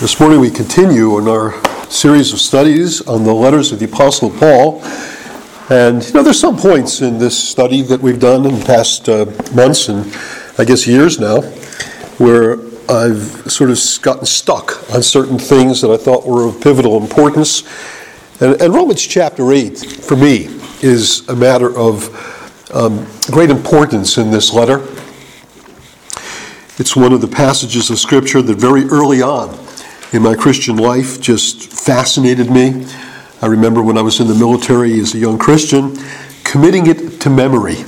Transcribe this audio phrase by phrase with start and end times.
[0.00, 4.30] This morning we continue in our series of studies on the letters of the Apostle
[4.30, 4.80] Paul.
[5.70, 9.08] And, you know, there's some points in this study that we've done in the past
[9.08, 9.24] uh,
[9.56, 10.06] months and
[10.56, 11.40] I guess years now
[12.18, 16.96] where I've sort of gotten stuck on certain things that I thought were of pivotal
[17.02, 17.64] importance.
[18.40, 20.44] And, and Romans chapter 8, for me,
[20.80, 24.78] is a matter of um, great importance in this letter.
[26.78, 29.66] It's one of the passages of Scripture that very early on
[30.12, 32.86] in my Christian life just fascinated me.
[33.42, 35.96] I remember when I was in the military as a young Christian,
[36.44, 37.84] committing it to memory.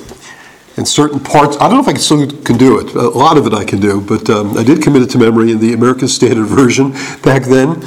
[0.76, 2.94] And certain parts, I don't know if I still can do it.
[2.94, 5.50] A lot of it I can do, but um, I did commit it to memory
[5.50, 6.92] in the American Standard Version
[7.22, 7.82] back then.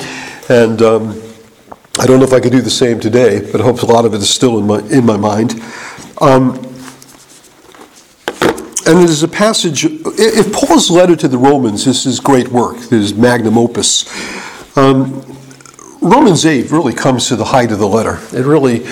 [0.50, 1.22] And um,
[2.00, 4.05] I don't know if I could do the same today, but I hope a lot
[4.05, 5.62] of it is still in my, in my mind.
[6.20, 6.73] Um,
[8.86, 12.77] and it is a passage, if Paul's letter to the Romans, this is great work,
[12.77, 14.05] this is magnum opus.
[14.77, 15.24] Um,
[16.02, 18.20] Romans 8 really comes to the height of the letter.
[18.38, 18.85] It really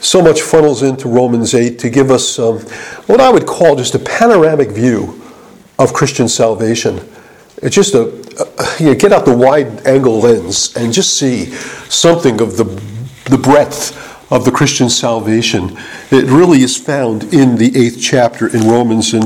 [0.00, 2.58] so much funnels into Romans 8 to give us um,
[3.06, 5.22] what I would call just a panoramic view
[5.78, 7.00] of Christian salvation.
[7.62, 11.46] It's just a, a you know, get out the wide angle lens and just see
[11.88, 12.64] something of the,
[13.30, 15.76] the breadth of the Christian salvation.
[16.10, 19.24] It really is found in the eighth chapter in Romans and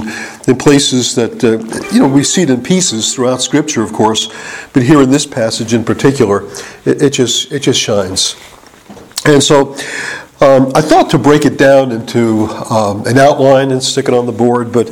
[0.48, 1.58] in places that, uh,
[1.92, 4.28] you know, we see it in pieces throughout Scripture, of course,
[4.72, 6.44] but here in this passage in particular,
[6.84, 8.36] it, it just, it just shines.
[9.27, 9.75] And so
[10.41, 14.27] um, I thought to break it down into um, an outline and stick it on
[14.27, 14.91] the board, but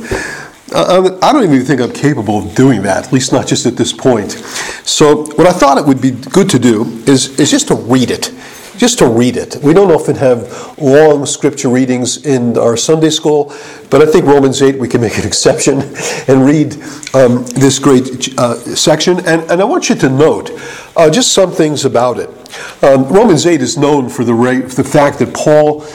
[0.75, 3.93] I, don't even think I'm capable of doing that, at least not just at this
[3.93, 4.31] point.
[4.31, 8.09] So, what I thought it would be good to do is, is just to read
[8.09, 8.31] it
[8.77, 9.57] just to read it.
[9.57, 13.53] We don't often have long scripture readings in our Sunday school,
[13.89, 15.81] but I think Romans 8 we can make an exception
[16.27, 16.73] and read
[17.13, 19.19] um, this great uh, section.
[19.19, 20.51] And, and I want you to note
[20.95, 22.29] uh, just some things about it.
[22.83, 24.33] Um, Romans 8 is known for the,
[24.75, 25.85] the fact that Paul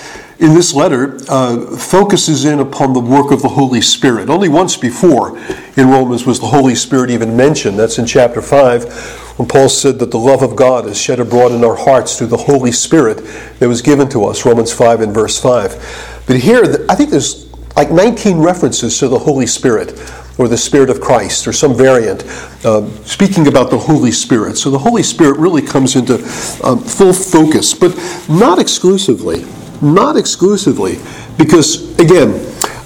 [0.41, 4.31] in this letter uh, focuses in upon the work of the Holy Spirit.
[4.31, 5.37] Only once before
[5.77, 7.79] in Romans was the Holy Spirit even mentioned.
[7.79, 11.53] That's in chapter 5 when Paul said that the love of God is shed abroad
[11.53, 13.19] in our hearts through the Holy Spirit
[13.59, 16.25] that was given to us, Romans 5 and verse 5.
[16.27, 19.93] But here, I think there's like 19 references to the Holy Spirit
[20.39, 22.25] or the Spirit of Christ or some variant
[22.65, 24.57] uh, speaking about the Holy Spirit.
[24.57, 26.15] So the Holy Spirit really comes into
[26.63, 27.97] um, full focus, but
[28.29, 29.45] not exclusively.
[29.81, 30.99] Not exclusively,
[31.37, 32.45] because again,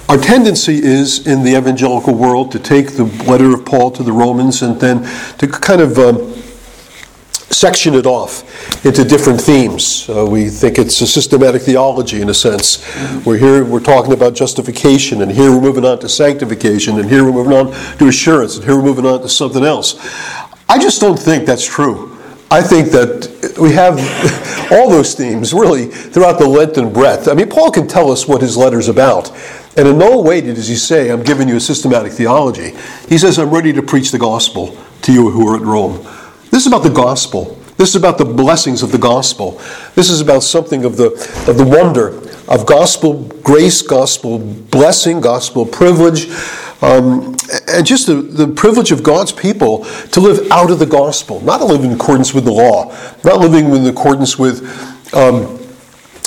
[0.09, 4.13] our tendency is in the evangelical world to take the letter of Paul to the
[4.13, 5.03] Romans and then
[5.39, 6.35] to kind of um,
[7.53, 10.09] section it off into different themes.
[10.09, 12.85] Uh, we think it's a systematic theology in a sense.
[13.25, 17.25] We're here, we're talking about justification, and here we're moving on to sanctification, and here
[17.25, 19.97] we're moving on to assurance, and here we're moving on to something else.
[20.69, 22.12] I just don't think that's true.
[22.53, 23.99] I think that we have
[24.73, 27.27] all those themes really throughout the length and breadth.
[27.27, 29.31] I mean, Paul can tell us what his letter's about.
[29.79, 32.75] And in no way does he say, I'm giving you a systematic theology.
[33.09, 36.07] He says, I'm ready to preach the gospel to you who are at Rome.
[36.51, 37.59] This is about the gospel.
[37.79, 39.53] This is about the blessings of the gospel.
[39.95, 41.07] This is about something of the,
[41.49, 42.09] of the wonder
[42.49, 46.27] of gospel grace, gospel blessing, gospel privilege,
[46.83, 47.37] um,
[47.69, 51.59] and just the, the privilege of God's people to live out of the gospel, not
[51.59, 52.95] to live in accordance with the law,
[53.25, 54.63] not living in accordance with
[55.15, 55.59] um,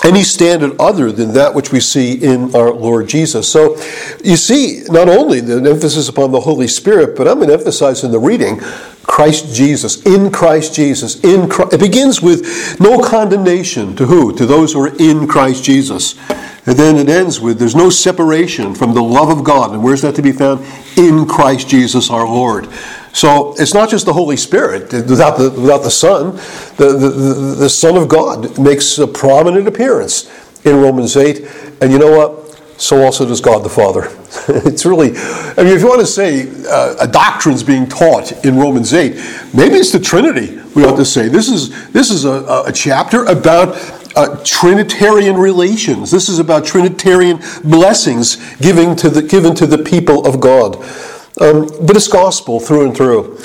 [0.04, 3.52] any standard other than that which we see in our Lord Jesus.
[3.52, 3.76] So
[4.24, 8.04] you see not only the emphasis upon the Holy Spirit, but I'm going to emphasize
[8.04, 8.60] in the reading
[9.08, 11.74] Christ Jesus, in Christ Jesus, in Christ.
[11.74, 14.36] It begins with no condemnation to who?
[14.36, 16.16] To those who are in Christ Jesus.
[16.68, 19.72] And then it ends with there's no separation from the love of God.
[19.74, 20.66] And where's that to be found?
[20.98, 22.68] In Christ Jesus our Lord.
[23.14, 24.92] So it's not just the Holy Spirit.
[24.92, 26.36] Without the, without the Son,
[26.78, 30.30] the, the, the Son of God makes a prominent appearance
[30.66, 31.48] in Romans 8.
[31.82, 32.45] And you know what?
[32.78, 34.10] So also does God the Father.
[34.66, 38.58] it's really, I mean, if you want to say uh, a doctrine's being taught in
[38.58, 39.14] Romans 8,
[39.54, 41.30] maybe it's the Trinity, we ought to say.
[41.30, 43.76] This is, this is a, a chapter about
[44.16, 46.12] uh, Trinitarian relations.
[46.12, 50.76] This is about Trinitarian blessings given to the, given to the people of God.
[51.42, 53.38] Um, but it's gospel through and through.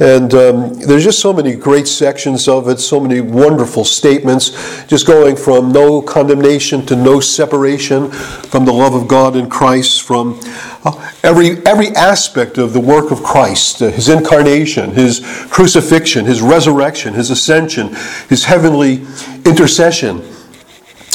[0.00, 5.06] And um, there's just so many great sections of it, so many wonderful statements, just
[5.06, 10.38] going from no condemnation to no separation from the love of God in Christ, from
[10.84, 16.42] uh, every, every aspect of the work of Christ, uh, his incarnation, his crucifixion, his
[16.42, 17.88] resurrection, his ascension,
[18.28, 19.04] his heavenly
[19.44, 20.18] intercession.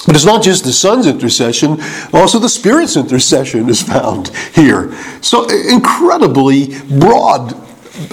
[0.06, 1.77] But it's not just the Son's intercession,
[2.12, 4.94] also the Spirit's intercession is found here.
[5.21, 7.56] So incredibly broad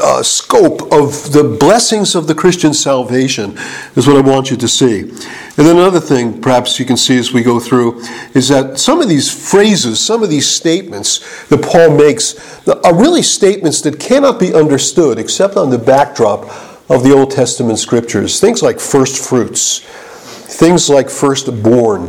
[0.03, 3.57] uh, scope of the blessings of the Christian salvation
[3.97, 5.01] is what I want you to see.
[5.01, 8.03] And then another thing, perhaps you can see as we go through,
[8.35, 13.23] is that some of these phrases, some of these statements that Paul makes are really
[13.23, 16.43] statements that cannot be understood except on the backdrop
[16.91, 18.41] of the Old Testament scriptures.
[18.41, 22.09] Things like first fruits, things like firstborn.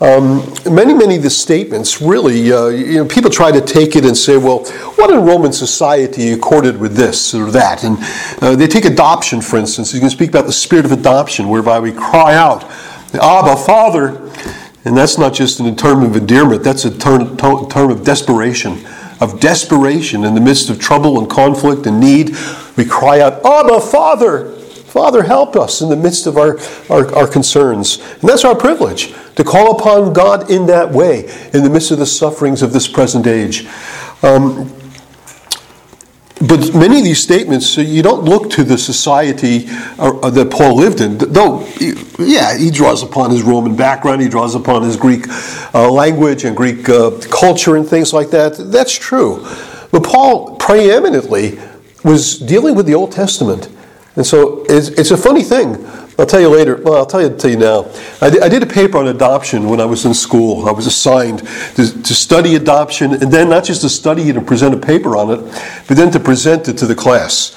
[0.00, 4.06] Um, many, many of the statements really, uh, you know, people try to take it
[4.06, 4.64] and say, well,
[4.94, 7.84] what in Roman society accorded with this or that?
[7.84, 7.98] And
[8.42, 9.92] uh, they take adoption, for instance.
[9.92, 12.64] You can speak about the spirit of adoption, whereby we cry out,
[13.12, 14.30] Abba, Father.
[14.86, 18.78] And that's not just a term of endearment, that's a term, term of desperation.
[19.20, 22.34] Of desperation in the midst of trouble and conflict and need,
[22.78, 24.59] we cry out, Abba, Father.
[24.90, 26.58] Father, help us in the midst of our,
[26.90, 27.98] our, our, concerns.
[28.20, 32.00] And that's our privilege to call upon God in that way in the midst of
[32.00, 33.68] the sufferings of this present age.
[34.24, 34.68] Um,
[36.40, 39.66] but many of these statements, you don't look to the society
[39.96, 41.18] uh, uh, that Paul lived in.
[41.18, 41.64] Though,
[42.18, 45.26] yeah, he draws upon his Roman background, he draws upon his Greek
[45.72, 48.56] uh, language and Greek uh, culture and things like that.
[48.56, 49.46] That's true.
[49.92, 51.60] But Paul preeminently
[52.02, 53.68] was dealing with the Old Testament.
[54.16, 55.86] And so it's, it's a funny thing.
[56.18, 56.76] I'll tell you later.
[56.76, 57.90] Well, I'll tell you, tell you now.
[58.20, 60.68] I did, I did, a paper on adoption when I was in school.
[60.68, 61.38] I was assigned
[61.76, 65.16] to, to, study adoption, and then not just to study it and present a paper
[65.16, 65.40] on it,
[65.88, 67.56] but then to present it to the class.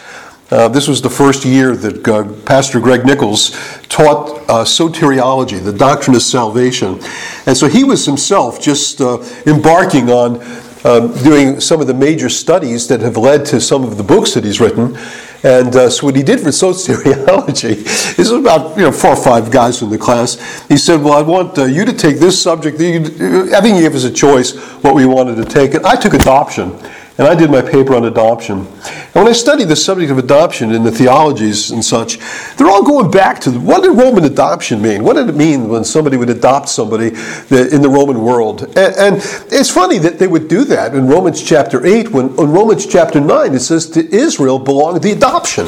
[0.49, 3.51] Uh, this was the first year that uh, Pastor Greg Nichols
[3.89, 6.99] taught uh, soteriology, the doctrine of salvation.
[7.47, 9.17] And so he was himself just uh,
[9.47, 10.41] embarking on
[10.85, 14.33] um, doing some of the major studies that have led to some of the books
[14.35, 14.97] that he's written.
[15.43, 19.51] And uh, so what he did for soteriology was about you know four or five
[19.51, 20.65] guys in the class.
[20.67, 22.79] He said, "Well, I want uh, you to take this subject.
[22.79, 26.13] I think he gave us a choice what we wanted to take, and I took
[26.13, 26.79] adoption."
[27.15, 28.59] And I did my paper on adoption.
[28.59, 32.17] And when I studied the subject of adoption in the theologies and such,
[32.55, 35.03] they're all going back to what did Roman adoption mean?
[35.03, 38.63] What did it mean when somebody would adopt somebody in the Roman world?
[38.75, 39.21] And,
[39.51, 43.19] it's funny that they would do that in Romans chapter 8, when in Romans chapter
[43.19, 45.67] 9 it says to Israel belonged the adoption.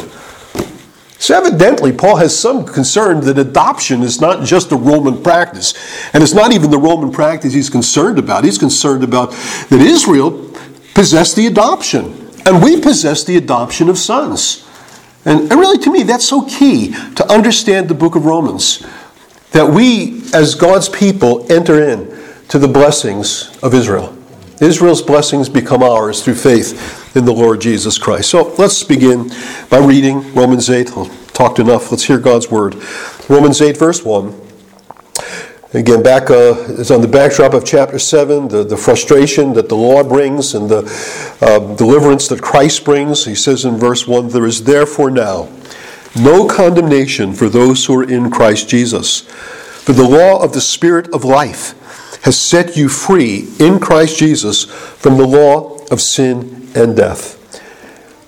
[1.20, 5.74] So evidently, Paul has some concern that adoption is not just a Roman practice.
[6.14, 8.44] And it's not even the Roman practice he's concerned about.
[8.44, 10.52] He's concerned about that Israel
[10.96, 12.32] possess the adoption.
[12.48, 14.68] And we possess the adoption of sons.
[15.26, 18.84] And, and really, to me, that's so key to understand the book of Romans.
[19.52, 24.18] That we, as God's people, enter in to the blessings of Israel.
[24.60, 28.30] Israel's blessings become ours through faith in the Lord Jesus Christ.
[28.30, 29.32] So let's begin
[29.70, 30.92] by reading Romans 8.
[30.98, 31.92] I'll talked enough.
[31.92, 32.76] Let's hear God's word.
[33.30, 34.42] Romans 8, verse 1.
[35.76, 39.76] Again, back uh, is on the backdrop of chapter 7, the, the frustration that the
[39.76, 43.26] law brings and the uh, deliverance that Christ brings.
[43.26, 45.50] He says in verse 1 There is therefore now
[46.16, 49.24] no condemnation for those who are in Christ Jesus.
[49.84, 54.64] For the law of the Spirit of life has set you free in Christ Jesus
[54.64, 57.36] from the law of sin and death.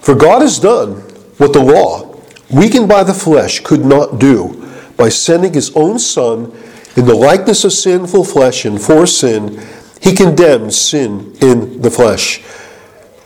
[0.01, 0.95] For God has done
[1.37, 2.13] what the law,
[2.51, 6.51] weakened by the flesh, could not do by sending his own Son
[6.97, 9.61] in the likeness of sinful flesh and for sin,
[10.01, 12.43] he condemns sin in the flesh.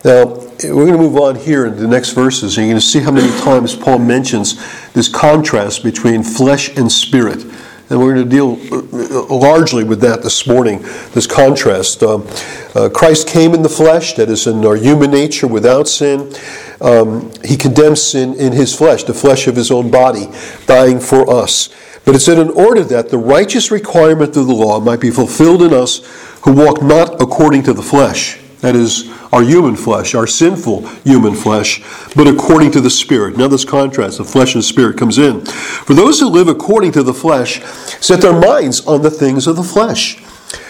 [0.04, 2.86] Now, we're going to move on here in the next verses, and you're going to
[2.86, 4.56] see how many times Paul mentions
[4.94, 7.44] this contrast between flesh and spirit.
[7.90, 10.82] And we're going to deal uh, largely with that this morning,
[11.14, 12.04] this contrast.
[12.04, 12.28] Um,
[12.74, 16.34] uh, Christ came in the flesh, that is, in our human nature without sin.
[16.80, 20.30] Um, he condemns sin in his flesh, the flesh of his own body,
[20.68, 21.70] dying for us.
[22.06, 25.62] But it said, in order that the righteous requirement of the law might be fulfilled
[25.62, 26.00] in us
[26.44, 31.36] who walk not according to the flesh, that is, our human flesh, our sinful human
[31.36, 31.82] flesh,
[32.16, 33.38] but according to the Spirit.
[33.38, 35.46] Now, this contrast of flesh and spirit comes in.
[35.46, 37.62] For those who live according to the flesh
[38.02, 40.22] set their minds on the things of the flesh,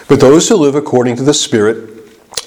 [0.08, 1.90] but those who live according to the Spirit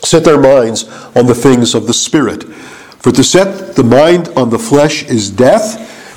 [0.05, 0.85] set their minds
[1.17, 2.45] on the things of the Spirit.
[2.45, 5.94] For to set the mind on the flesh is death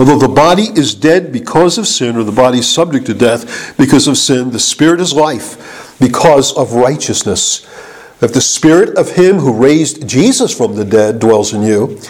[0.00, 3.76] Although the body is dead because of sin, or the body is subject to death
[3.76, 7.66] because of sin, the spirit is life because of righteousness.
[8.22, 12.00] If the spirit of him who raised Jesus from the dead dwells in you,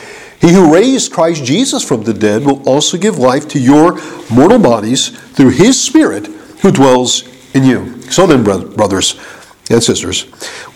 [0.41, 3.99] He who raised Christ Jesus from the dead will also give life to your
[4.31, 6.29] mortal bodies through his Spirit
[6.63, 7.25] who dwells
[7.57, 8.01] in you.
[8.03, 9.21] So then, brothers
[9.69, 10.27] and sisters,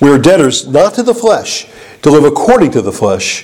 [0.01, 1.69] we are debtors not to the flesh
[2.03, 3.43] to live according to the flesh.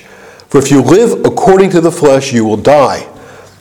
[0.48, 3.06] For if you live according to the flesh, you will die.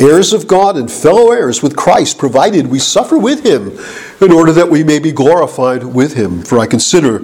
[0.00, 3.78] heirs of God and fellow heirs with Christ, provided we suffer with Him,
[4.20, 6.42] in order that we may be glorified with Him.
[6.42, 7.18] For I consider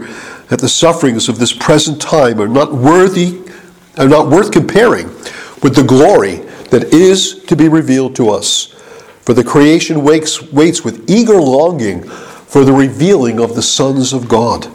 [0.48, 3.40] that the sufferings of this present time are not worthy
[3.96, 5.06] are not worth comparing
[5.62, 6.36] with the glory
[6.70, 8.66] that is to be revealed to us.
[9.22, 14.28] For the creation waits, waits with eager longing for the revealing of the sons of
[14.28, 14.66] God.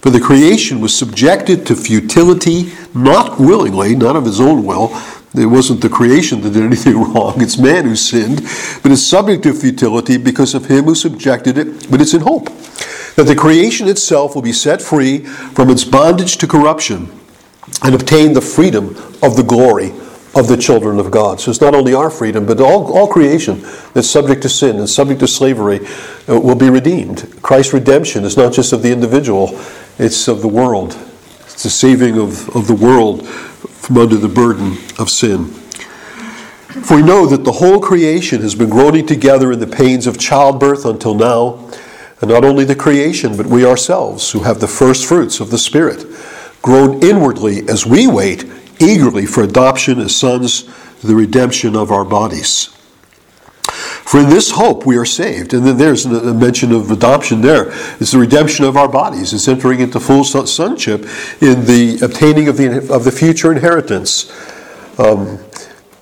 [0.00, 4.88] For the creation was subjected to futility, not willingly, not of his own will.
[5.36, 8.42] It wasn't the creation that did anything wrong, it's man who sinned,
[8.82, 12.46] but it's subject to futility because of him who subjected it, but it's in hope
[13.16, 17.08] that the creation itself will be set free from its bondage to corruption
[17.82, 18.90] and obtain the freedom
[19.22, 19.92] of the glory
[20.36, 21.40] of the children of God.
[21.40, 23.62] So it's not only our freedom, but all, all creation
[23.94, 25.80] that's subject to sin and subject to slavery
[26.28, 27.42] uh, will be redeemed.
[27.42, 29.58] Christ's redemption is not just of the individual,
[29.98, 30.94] it's of the world.
[31.56, 35.46] It's the saving of, of the world from under the burden of sin.
[36.84, 40.18] For we know that the whole creation has been groaning together in the pains of
[40.18, 41.54] childbirth until now,
[42.20, 45.56] and not only the creation, but we ourselves who have the first fruits of the
[45.56, 46.04] Spirit
[46.60, 48.44] groan inwardly as we wait
[48.78, 50.64] eagerly for adoption as sons,
[51.00, 52.68] the redemption of our bodies.
[54.06, 55.52] For in this hope we are saved.
[55.52, 57.72] And then there's a mention of adoption there.
[58.00, 59.32] It's the redemption of our bodies.
[59.32, 61.00] It's entering into full sonship
[61.40, 64.30] in the obtaining of the, of the future inheritance.
[64.98, 65.40] Um,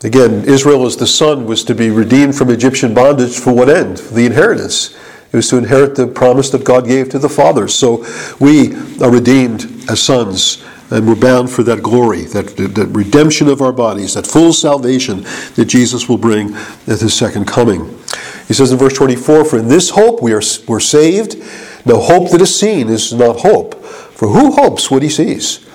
[0.02, 3.98] again, Israel as the son was to be redeemed from Egyptian bondage for what end?
[3.98, 4.94] For the inheritance.
[5.32, 7.74] It was to inherit the promise that God gave to the fathers.
[7.74, 8.04] So
[8.38, 10.62] we are redeemed as sons,
[10.94, 15.22] and we're bound for that glory, that, that redemption of our bodies, that full salvation
[15.56, 16.54] that Jesus will bring
[16.86, 17.98] at his second coming.
[18.46, 21.36] He says in verse 24, For in this hope we are we're saved.
[21.84, 23.84] No hope that is seen is not hope.
[23.84, 25.66] For who hopes what he sees?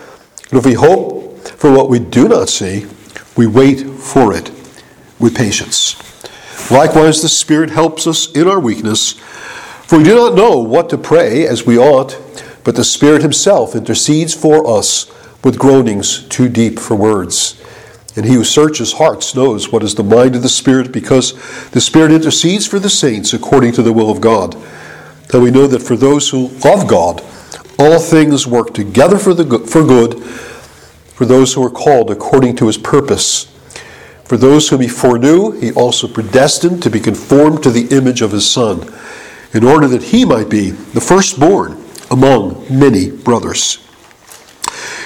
[0.51, 2.85] And if we hope for what we do not see,
[3.35, 4.49] we wait for it
[5.19, 5.97] with patience.
[6.71, 9.13] Likewise, the Spirit helps us in our weakness.
[9.83, 12.13] For we do not know what to pray as we ought,
[12.63, 15.11] but the Spirit Himself intercedes for us
[15.43, 17.61] with groanings too deep for words.
[18.15, 21.33] And he who searches hearts knows what is the mind of the Spirit, because
[21.69, 24.57] the Spirit intercedes for the saints according to the will of God.
[25.29, 27.23] That we know that for those who love God,
[27.77, 32.57] all things work together for, the good, for good, for those who are called according
[32.57, 33.45] to his purpose.
[34.25, 38.31] For those whom he foreknew, he also predestined to be conformed to the image of
[38.31, 38.93] his Son
[39.53, 41.78] in order that he might be the firstborn
[42.11, 43.85] among many brothers.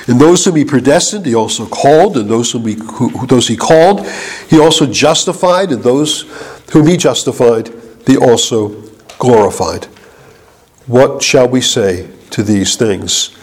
[0.07, 3.55] And those whom he predestined, he also called, and those whom he, who, those he
[3.55, 4.05] called,
[4.49, 6.21] he also justified, and those
[6.71, 7.71] whom he justified,
[8.05, 8.69] he also
[9.17, 9.85] glorified.
[10.87, 13.37] What shall we say to these things?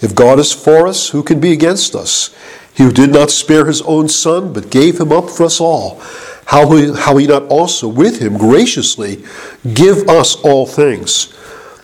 [0.00, 2.34] If God is for us, who can be against us?
[2.74, 6.00] He who did not spare his own son, but gave him up for us all
[6.46, 9.24] how he, how he not also with him graciously
[9.72, 11.32] give us all things?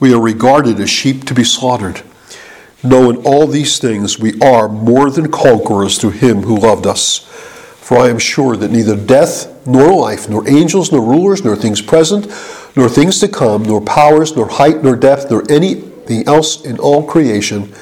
[0.00, 2.02] We are regarded as sheep to be slaughtered.
[2.82, 7.18] No, in all these things we are more than conquerors through him who loved us.
[7.18, 11.82] For I am sure that neither death, nor life, nor angels, nor rulers, nor things
[11.82, 12.26] present,
[12.74, 17.06] nor things to come, nor powers, nor height, nor depth, nor anything else in all
[17.06, 17.72] creation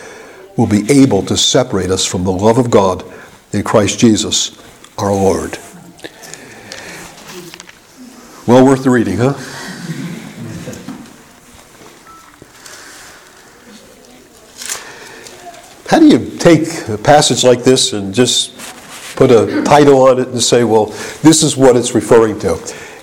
[0.57, 3.05] will be able to separate us from the love of God
[3.53, 4.59] in Christ Jesus
[4.99, 5.59] our Lord.
[8.47, 9.35] Well worth the reading, huh?
[15.89, 18.55] How do you take a passage like this and just
[19.17, 20.87] put a title on it and say, well,
[21.23, 22.57] this is what it's referring to?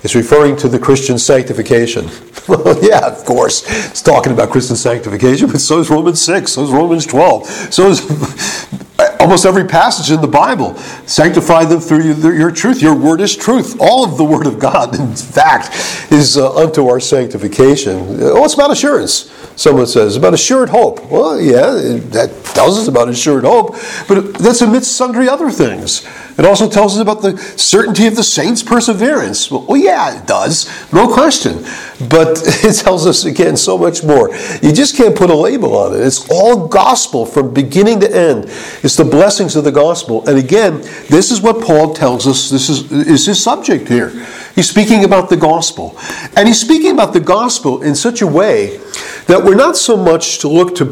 [0.04, 2.08] It's referring to the Christian sanctification.
[2.48, 6.62] well, yeah, of course, it's talking about Christian sanctification, but so is Romans 6, so
[6.62, 8.02] is Romans 12, so is
[9.18, 10.76] almost every passage in the Bible.
[11.06, 12.80] Sanctify them through your truth.
[12.80, 13.78] Your word is truth.
[13.80, 18.20] All of the word of God, in fact, is uh, unto our sanctification.
[18.20, 19.24] Oh, it's about assurance.
[19.56, 21.10] Someone says about assured hope.
[21.10, 21.70] Well, yeah,
[22.10, 23.74] that tells us about assured hope,
[24.06, 26.06] but that's amidst sundry other things.
[26.38, 29.50] It also tells us about the certainty of the saints' perseverance.
[29.50, 31.64] Well, yeah, it does, no question.
[32.10, 34.28] But it tells us again so much more.
[34.60, 36.00] You just can't put a label on it.
[36.00, 38.44] It's all gospel from beginning to end.
[38.82, 40.28] It's the blessings of the gospel.
[40.28, 42.50] And again, this is what Paul tells us.
[42.50, 44.10] This is, is his subject here.
[44.54, 45.96] He's speaking about the gospel.
[46.36, 48.78] And he's speaking about the gospel in such a way
[49.26, 50.84] that we're not so much to look to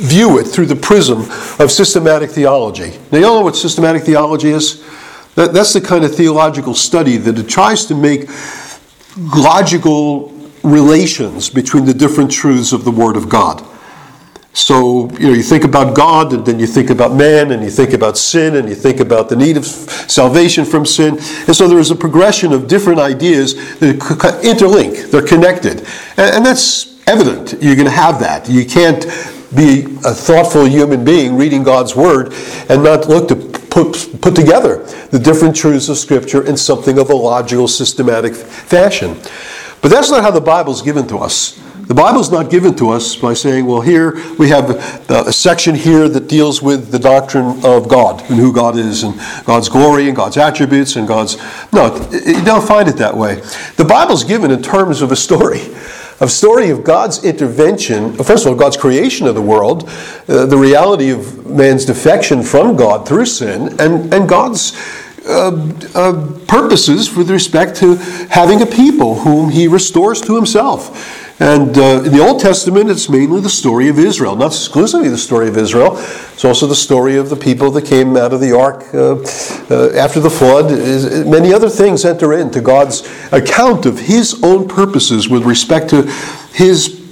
[0.00, 1.20] view it through the prism
[1.58, 2.98] of systematic theology.
[3.12, 4.82] Now, you all know what systematic theology is?
[5.34, 8.28] That, that's the kind of theological study that it tries to make
[9.16, 10.32] logical
[10.62, 13.66] relations between the different truths of the Word of God.
[14.52, 17.70] So, you know, you think about God, and then you think about man, and you
[17.70, 21.18] think about sin, and you think about the need of salvation from sin.
[21.46, 23.96] And so there is a progression of different ideas that
[24.42, 25.86] interlink, they're connected.
[26.16, 27.62] And that's evident.
[27.62, 28.48] You're going to have that.
[28.48, 29.04] You can't
[29.54, 32.32] be a thoughtful human being reading God's Word
[32.68, 37.10] and not look to put, put together the different truths of Scripture in something of
[37.10, 39.14] a logical, systematic fashion.
[39.82, 41.60] But that's not how the Bible's given to us.
[41.90, 44.70] The Bible's not given to us by saying, well, here we have
[45.10, 49.18] a section here that deals with the doctrine of God and who God is and
[49.44, 51.36] God's glory and God's attributes and God's.
[51.72, 53.40] No, you don't find it that way.
[53.76, 55.62] The Bible's given in terms of a story
[56.20, 59.88] a story of God's intervention, first of all, God's creation of the world,
[60.28, 64.72] uh, the reality of man's defection from God through sin, and, and God's
[65.26, 67.96] uh, uh, purposes with respect to
[68.30, 71.30] having a people whom he restores to himself.
[71.40, 75.18] And uh, in the Old Testament, it's mainly the story of Israel, not exclusively the
[75.18, 75.96] story of Israel.
[76.32, 79.16] It's also the story of the people that came out of the ark uh,
[79.70, 80.70] uh, after the flood.
[81.26, 86.02] Many other things enter into God's account of His own purposes with respect to
[86.52, 87.02] His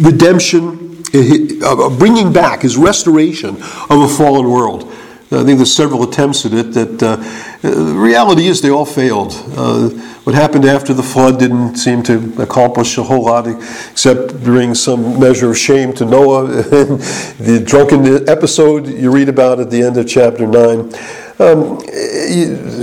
[0.00, 3.56] redemption, uh, bringing back His restoration
[3.88, 4.92] of a fallen world.
[5.30, 7.16] I think there's several attempts at it that uh,
[7.60, 9.32] the reality is they all failed.
[9.54, 9.90] Uh,
[10.24, 15.20] what happened after the flood didn't seem to accomplish a whole lot except bring some
[15.20, 16.46] measure of shame to Noah.
[16.62, 20.92] the drunken episode you read about at the end of chapter 9.
[21.40, 21.80] Um,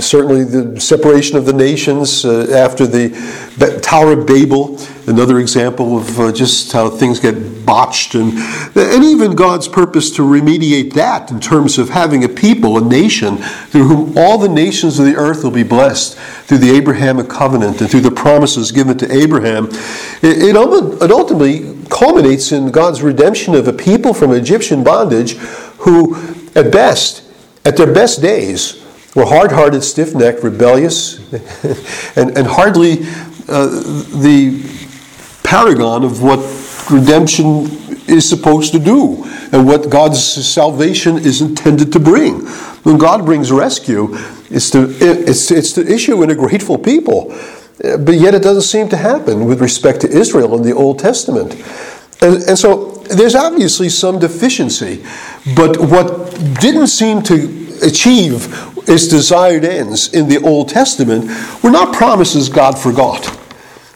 [0.00, 3.10] certainly, the separation of the nations uh, after the
[3.82, 8.32] Tower of Babel, another example of uh, just how things get botched, and,
[8.74, 13.36] and even God's purpose to remediate that in terms of having a people, a nation,
[13.36, 16.16] through whom all the nations of the earth will be blessed
[16.46, 19.66] through the Abrahamic covenant and through the promises given to Abraham.
[20.22, 25.34] It, it ultimately culminates in God's redemption of a people from Egyptian bondage
[25.78, 26.16] who,
[26.54, 27.24] at best,
[27.66, 28.82] at their best days,
[29.16, 31.18] were hard hearted, stiff necked, rebellious,
[32.16, 33.00] and, and hardly
[33.48, 33.66] uh,
[34.22, 34.62] the
[35.42, 36.38] paragon of what
[36.90, 37.66] redemption
[38.08, 42.46] is supposed to do and what God's salvation is intended to bring.
[42.84, 44.10] When God brings rescue,
[44.48, 47.36] it's to, it's, it's to issue in a grateful people.
[47.78, 51.54] But yet it doesn't seem to happen with respect to Israel in the Old Testament.
[52.22, 55.04] And, and so there's obviously some deficiency.
[55.54, 58.48] But what didn't seem to achieve
[58.88, 61.30] its desired ends in the Old Testament
[61.62, 63.38] were not promises God forgot.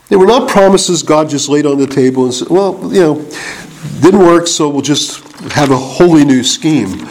[0.09, 3.31] They were not promises God just laid on the table and said, well, you know,
[4.01, 7.07] didn't work, so we'll just have a wholly new scheme.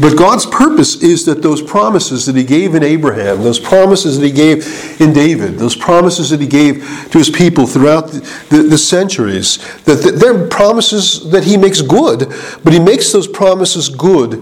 [0.00, 4.26] But God's purpose is that those promises that He gave in Abraham, those promises that
[4.26, 8.62] He gave in David, those promises that He gave to His people throughout the, the,
[8.62, 12.32] the centuries, that they're promises that He makes good,
[12.64, 14.34] but He makes those promises good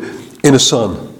[0.44, 1.14] in a Son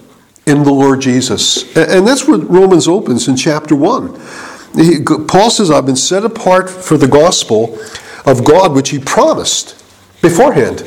[0.46, 1.64] in the Lord Jesus.
[1.76, 4.18] And that's where Romans opens in chapter 1.
[5.26, 7.78] Paul says, I've been set apart for the gospel
[8.24, 9.74] of God, which he promised
[10.22, 10.84] beforehand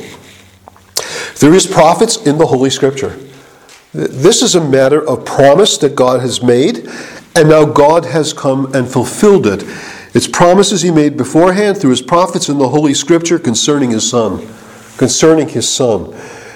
[1.40, 3.18] There is prophets in the Holy Scripture.
[3.92, 6.88] This is a matter of promise that God has made,
[7.36, 9.64] and now God has come and fulfilled it.
[10.14, 14.46] It's promises he made beforehand through his prophets in the Holy Scripture concerning his Son.
[14.96, 16.12] Concerning his Son.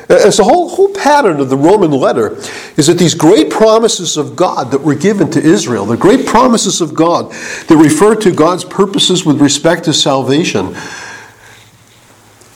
[0.09, 2.37] So the whole, whole pattern of the Roman letter
[2.77, 6.81] is that these great promises of God that were given to Israel, the great promises
[6.81, 10.77] of God that refer to God's purposes with respect to salvation,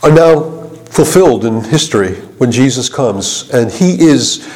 [0.02, 3.50] are now fulfilled in history when Jesus comes.
[3.50, 4.46] And he is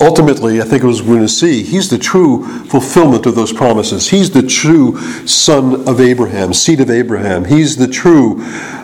[0.00, 4.10] ultimately, I think it was going to see, he's the true fulfillment of those promises.
[4.10, 7.44] He's the true son of Abraham, seed of Abraham.
[7.44, 8.36] He's the true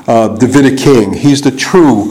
[0.07, 1.13] uh, Davidic king.
[1.13, 2.11] He's the true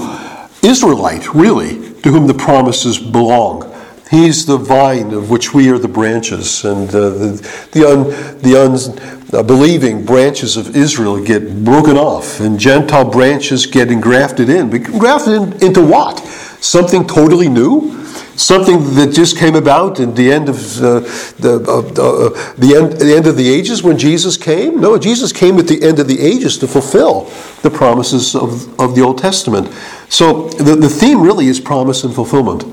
[0.62, 3.66] Israelite, really, to whom the promises belong.
[4.10, 8.04] He's the vine of which we are the branches, and uh, the, the, un,
[8.48, 14.72] the unbelieving branches of Israel get broken off, and Gentile branches get engrafted in.
[14.72, 16.18] But grafted in, into what?
[16.60, 17.99] Something totally new?
[18.40, 21.00] Something that just came about in the end of uh,
[21.40, 24.80] the, uh, uh, the, end, the end of the ages when Jesus came?
[24.80, 27.30] No, Jesus came at the end of the ages to fulfill
[27.62, 29.68] the promises of, of the Old Testament.
[30.10, 32.64] So the, the theme really is promise and fulfillment.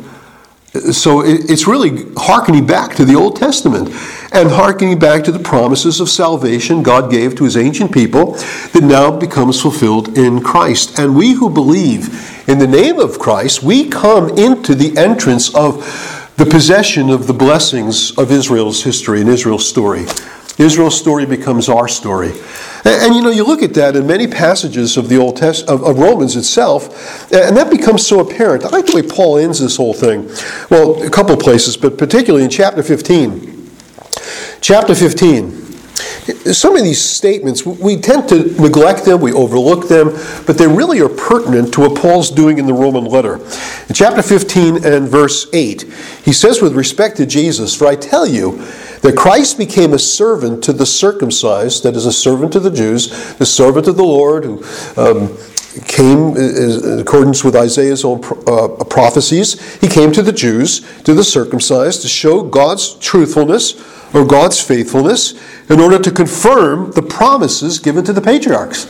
[0.92, 3.88] So it's really harkening back to the Old Testament
[4.32, 8.32] and harkening back to the promises of salvation God gave to his ancient people
[8.72, 10.98] that now becomes fulfilled in Christ.
[10.98, 16.32] And we who believe in the name of Christ, we come into the entrance of
[16.36, 20.06] the possession of the blessings of Israel's history and Israel's story.
[20.58, 22.30] Israel's story becomes our story.
[22.84, 25.68] And, and, you know, you look at that in many passages of the Old Test
[25.68, 28.64] of, of, Romans itself, and that becomes so apparent.
[28.64, 30.30] I like the way Paul ends this whole thing.
[30.70, 33.70] Well, a couple places, but particularly in chapter 15.
[34.60, 35.65] Chapter 15.
[36.52, 40.08] Some of these statements, we tend to neglect them, we overlook them,
[40.44, 43.36] but they really are pertinent to what Paul's doing in the Roman letter.
[43.88, 45.82] In chapter 15 and verse 8,
[46.24, 48.60] he says, with respect to Jesus, For I tell you,
[49.02, 53.34] that Christ became a servant to the circumcised, that is, a servant to the Jews,
[53.36, 54.64] the servant of the Lord, who
[54.96, 55.36] um,
[55.86, 59.76] came in accordance with Isaiah's own uh, prophecies.
[59.80, 63.74] He came to the Jews, to the circumcised, to show God's truthfulness
[64.16, 65.34] or God's faithfulness
[65.68, 68.86] in order to confirm the promises given to the patriarchs.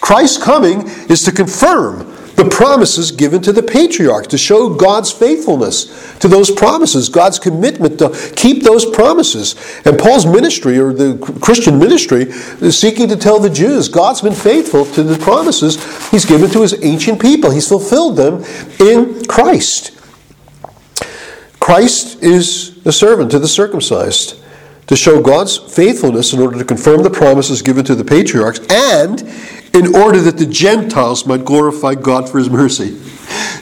[0.00, 6.18] Christ's coming is to confirm the promises given to the patriarchs to show God's faithfulness
[6.18, 9.56] to those promises, God's commitment to keep those promises.
[9.86, 12.24] And Paul's ministry, or the Christian ministry,
[12.60, 16.60] is seeking to tell the Jews God's been faithful to the promises he's given to
[16.60, 17.50] his ancient people.
[17.50, 18.44] He's fulfilled them
[18.78, 19.92] in Christ.
[21.58, 24.42] Christ is a servant to the circumcised
[24.86, 29.22] to show God's faithfulness in order to confirm the promises given to the patriarchs and
[29.74, 32.96] in order that the Gentiles might glorify God for his mercy.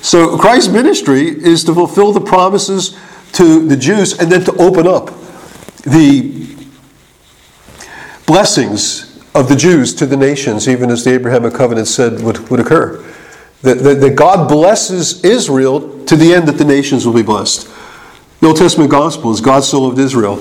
[0.03, 2.99] So Christ's ministry is to fulfill the promises
[3.33, 5.07] to the Jews and then to open up
[5.83, 6.55] the
[8.27, 12.61] blessings of the Jews to the nations, even as the Abrahamic covenant said would, would
[12.61, 13.03] occur.
[13.63, 17.69] That, that, that God blesses Israel to the end that the nations will be blessed.
[18.41, 20.37] The Old Testament gospel is God so loved Israel.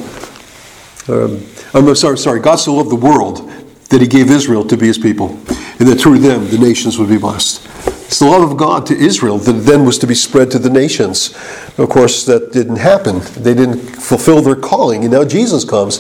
[1.08, 3.50] Um, I'm sorry, sorry, God so loved the world
[3.90, 7.10] that he gave Israel to be his people, and that through them the nations would
[7.10, 7.68] be blessed.
[8.08, 10.70] It's the love of God to Israel that then was to be spread to the
[10.70, 11.34] nations.
[11.78, 13.20] Of course, that didn't happen.
[13.36, 16.00] They didn't fulfill their calling, and now Jesus comes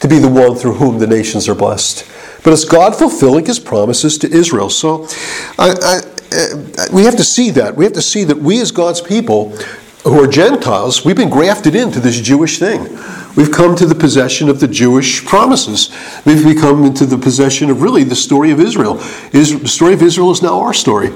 [0.00, 2.06] to be the one through whom the nations are blessed.
[2.44, 4.68] But it's God fulfilling his promises to Israel.
[4.68, 5.08] So
[5.58, 6.00] I, I,
[6.36, 7.74] uh, we have to see that.
[7.74, 9.56] We have to see that we, as God's people,
[10.04, 12.82] who are Gentiles, we've been grafted into this Jewish thing.
[13.36, 15.90] We've come to the possession of the Jewish promises.
[16.24, 18.94] We've become into the possession of really the story of Israel.
[19.32, 21.10] the story of Israel is now our story.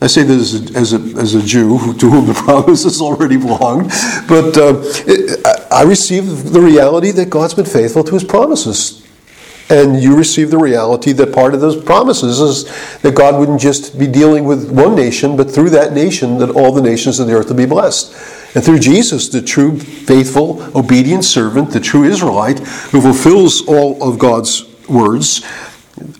[0.00, 3.88] I say this as a, as a, Jew to whom the promises already belong,
[4.28, 5.40] but uh, it,
[5.72, 9.03] I receive the reality that God's been faithful to his promises.
[9.70, 13.98] And you receive the reality that part of those promises is that God wouldn't just
[13.98, 17.32] be dealing with one nation, but through that nation, that all the nations of the
[17.32, 18.12] earth would be blessed.
[18.54, 24.18] And through Jesus, the true, faithful, obedient servant, the true Israelite, who fulfills all of
[24.18, 25.40] God's words,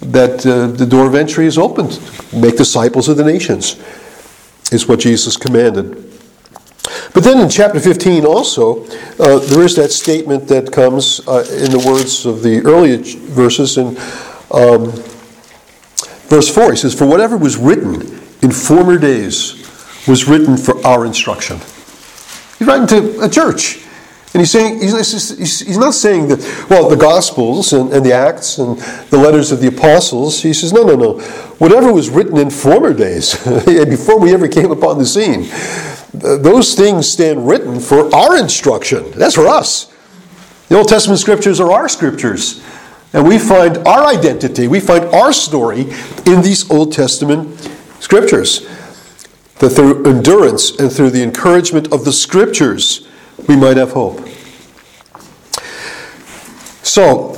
[0.00, 2.00] that uh, the door of entry is opened.
[2.33, 3.80] Make disciples of the nations,
[4.72, 6.13] is what Jesus commanded.
[7.14, 8.85] But then in chapter 15 also,
[9.20, 13.79] uh, there is that statement that comes uh, in the words of the earlier verses
[13.79, 13.96] in
[14.50, 14.90] um,
[16.29, 16.72] verse 4.
[16.72, 18.03] He says, For whatever was written
[18.42, 19.62] in former days
[20.09, 21.59] was written for our instruction.
[22.59, 23.84] He's writing to a church.
[24.35, 28.77] And he's saying he's, not saying that well the Gospels and, and, the Acts and
[29.11, 30.42] the letters of the apostles.
[30.42, 31.20] He says no no no,
[31.59, 35.49] whatever was written in former days, before we ever came upon the scene,
[36.12, 39.09] those things stand written for our instruction.
[39.12, 39.92] That's for us.
[40.68, 42.61] The Old Testament scriptures are our scriptures,
[43.12, 45.83] and we find our identity, we find our story
[46.27, 47.57] in these Old Testament
[48.01, 48.66] scriptures
[49.61, 53.07] that through endurance and through the encouragement of the scriptures
[53.48, 54.26] we might have hope.
[56.83, 57.35] So,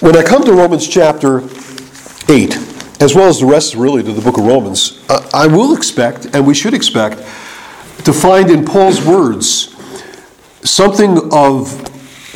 [0.00, 1.42] when I come to Romans chapter
[2.28, 2.56] 8,
[3.00, 6.46] as well as the rest really to the book of Romans, I will expect, and
[6.46, 7.18] we should expect,
[8.04, 9.74] to find in Paul's words
[10.62, 11.82] something of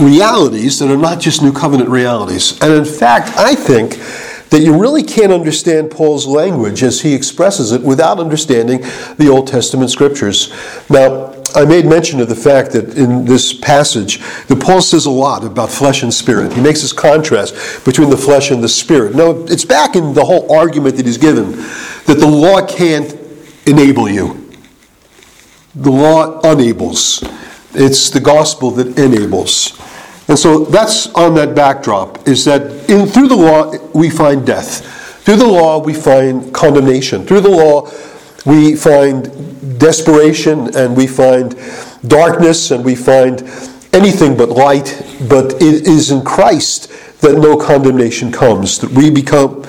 [0.00, 2.60] realities that are not just New Covenant realities.
[2.60, 3.98] And in fact, I think
[4.50, 8.80] that you really can't understand Paul's language as he expresses it without understanding
[9.16, 10.52] the Old Testament scriptures.
[10.88, 15.10] Now, I made mention of the fact that in this passage, that Paul says a
[15.10, 16.52] lot about flesh and spirit.
[16.52, 19.14] He makes this contrast between the flesh and the spirit.
[19.14, 21.52] Now, it's back in the whole argument that he's given
[22.06, 23.16] that the law can't
[23.66, 24.50] enable you.
[25.74, 27.22] The law enables.
[27.72, 29.78] It's the gospel that enables.
[30.28, 34.84] And so that's on that backdrop is that in, through the law we find death.
[35.24, 37.26] Through the law we find condemnation.
[37.26, 37.90] Through the law
[38.46, 39.26] we find
[39.80, 41.56] desperation and we find
[42.06, 43.42] darkness and we find
[43.92, 45.02] anything but light.
[45.28, 46.88] But it is in Christ
[47.20, 49.64] that no condemnation comes, that we become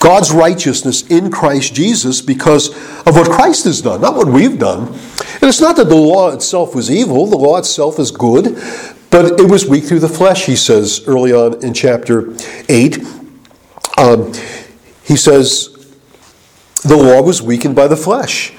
[0.00, 2.68] God's righteousness in Christ Jesus because
[3.06, 4.88] of what Christ has done, not what we've done.
[4.88, 8.56] And it's not that the law itself was evil, the law itself is good,
[9.10, 12.34] but it was weak through the flesh, he says early on in chapter
[12.68, 12.98] 8.
[13.98, 14.32] Um,
[15.02, 15.72] he says,
[16.84, 18.52] the law was weakened by the flesh.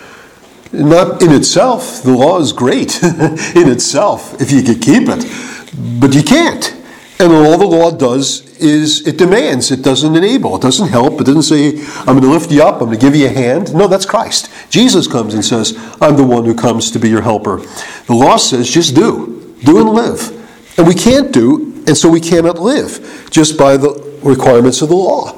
[0.72, 6.14] Not in itself, the law is great in itself if you could keep it, but
[6.14, 6.74] you can't.
[7.20, 11.24] And all the law does is it demands, it doesn't enable, it doesn't help, it
[11.26, 13.74] doesn't say, I'm going to lift you up, I'm going to give you a hand.
[13.74, 14.52] No, that's Christ.
[14.70, 17.58] Jesus comes and says, I'm the one who comes to be your helper.
[18.06, 20.78] The law says, just do, do and live.
[20.78, 24.96] And we can't do, and so we cannot live just by the requirements of the
[24.96, 25.34] law.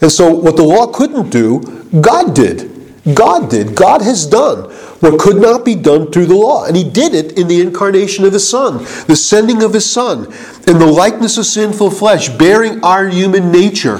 [0.00, 1.60] And so, what the law couldn't do,
[2.00, 2.73] God did.
[3.12, 3.74] God did.
[3.74, 6.64] God has done what could not be done through the law.
[6.64, 10.26] And He did it in the incarnation of His Son, the sending of His Son,
[10.66, 13.98] in the likeness of sinful flesh, bearing our human nature,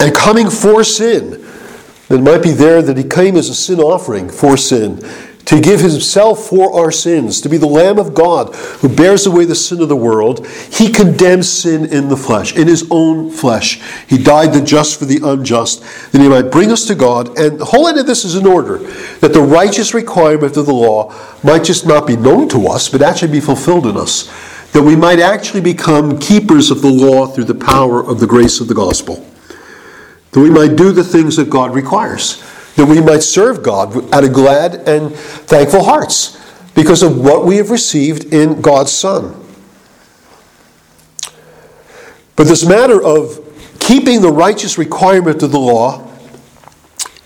[0.00, 1.44] and coming for sin.
[2.08, 5.04] It might be there that He came as a sin offering for sin
[5.48, 9.46] to give himself for our sins, to be the Lamb of God who bears away
[9.46, 13.80] the sin of the world, he condemns sin in the flesh, in his own flesh.
[14.06, 15.80] He died the just for the unjust,
[16.12, 17.38] that he might bring us to God.
[17.38, 18.76] And the whole end of this is in order
[19.20, 23.00] that the righteous requirement of the law might just not be known to us, but
[23.00, 24.30] actually be fulfilled in us.
[24.72, 28.60] That we might actually become keepers of the law through the power of the grace
[28.60, 29.26] of the gospel.
[30.32, 32.44] That we might do the things that God requires
[32.78, 36.40] that we might serve God out of glad and thankful hearts
[36.76, 39.34] because of what we have received in God's Son.
[42.36, 43.44] But this matter of
[43.80, 46.08] keeping the righteous requirement of the law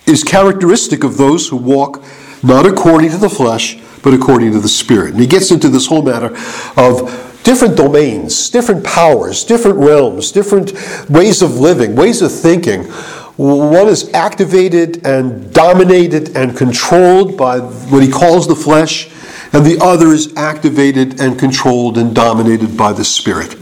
[0.07, 2.03] is characteristic of those who walk
[2.43, 5.11] not according to the flesh, but according to the Spirit.
[5.11, 6.35] And he gets into this whole matter
[6.79, 10.73] of different domains, different powers, different realms, different
[11.11, 12.91] ways of living, ways of thinking
[13.37, 19.11] one is activated and dominated and controlled by what he calls the flesh,
[19.55, 23.57] and the other is activated and controlled and dominated by the Spirit.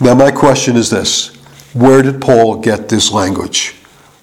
[0.00, 1.36] Now, my question is this
[1.74, 3.76] where did Paul get this language?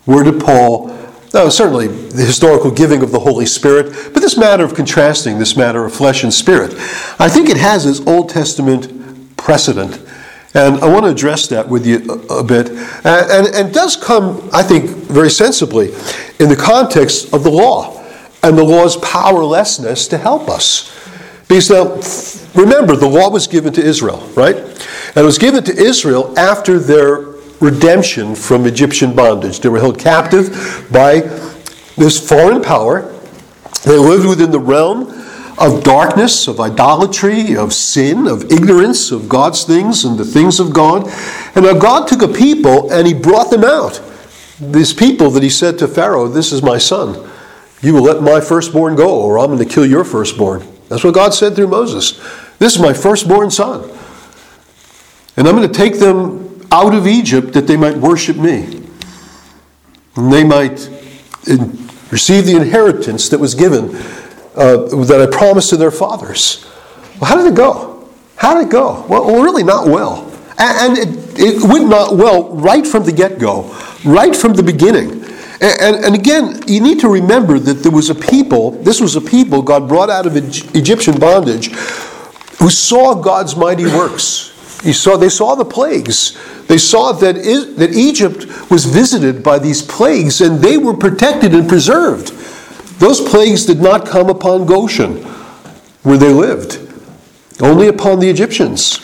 [0.06, 0.88] Where did Paul,
[1.34, 5.56] now, certainly the historical giving of the Holy Spirit, but this matter of contrasting this
[5.56, 6.74] matter of flesh and spirit,
[7.20, 10.09] I think it has its Old Testament precedent
[10.54, 11.98] and I want to address that with you
[12.30, 12.70] a, bit.
[13.06, 15.94] And, and, does come, I think, very sensibly
[16.40, 18.04] in the context of the law
[18.42, 20.96] and the law's powerlessness to help us.
[21.48, 24.56] Because now, remember, the law was given to Israel, right?
[24.56, 27.18] And it was given to Israel after their
[27.60, 29.60] redemption from Egyptian bondage.
[29.60, 31.20] They were held captive by
[31.96, 33.14] this foreign power.
[33.84, 35.19] They lived within the realm
[35.60, 40.74] of darkness, of idolatry, of sin, of ignorance of God's things and the things of
[40.74, 41.08] God.
[41.56, 44.02] And now God took a people and he brought them out.
[44.60, 47.30] These people that he said to Pharaoh, This is my son.
[47.82, 50.65] You will let my firstborn go, or I'm going to kill your firstborn.
[50.89, 52.17] That's what God said through Moses.
[52.58, 53.89] This is my firstborn son.
[55.38, 58.84] And I'm going to take them out of Egypt that they might worship me.
[60.15, 60.89] And they might
[62.12, 63.95] receive the inheritance that was given
[64.56, 66.66] uh, that I promised to their fathers.
[67.20, 68.10] Well, how did it go?
[68.36, 69.06] How did it go?
[69.08, 70.26] Well, really not well.
[70.58, 75.24] And, it, it, went not well right from the get go, right from the beginning.
[75.62, 79.22] And, and, again, you need to remember that there was a people, this was a
[79.22, 81.68] people God brought out of Egyptian bondage,
[82.60, 84.82] who saw God's mighty works.
[84.84, 86.38] He saw, they saw the plagues.
[86.68, 91.68] They saw that, that Egypt was visited by these plagues, and they were protected and
[91.68, 92.32] preserved.
[93.00, 95.24] Those plagues did not come upon Goshen,
[96.04, 96.80] where they lived,
[97.62, 99.00] only upon the Egyptians.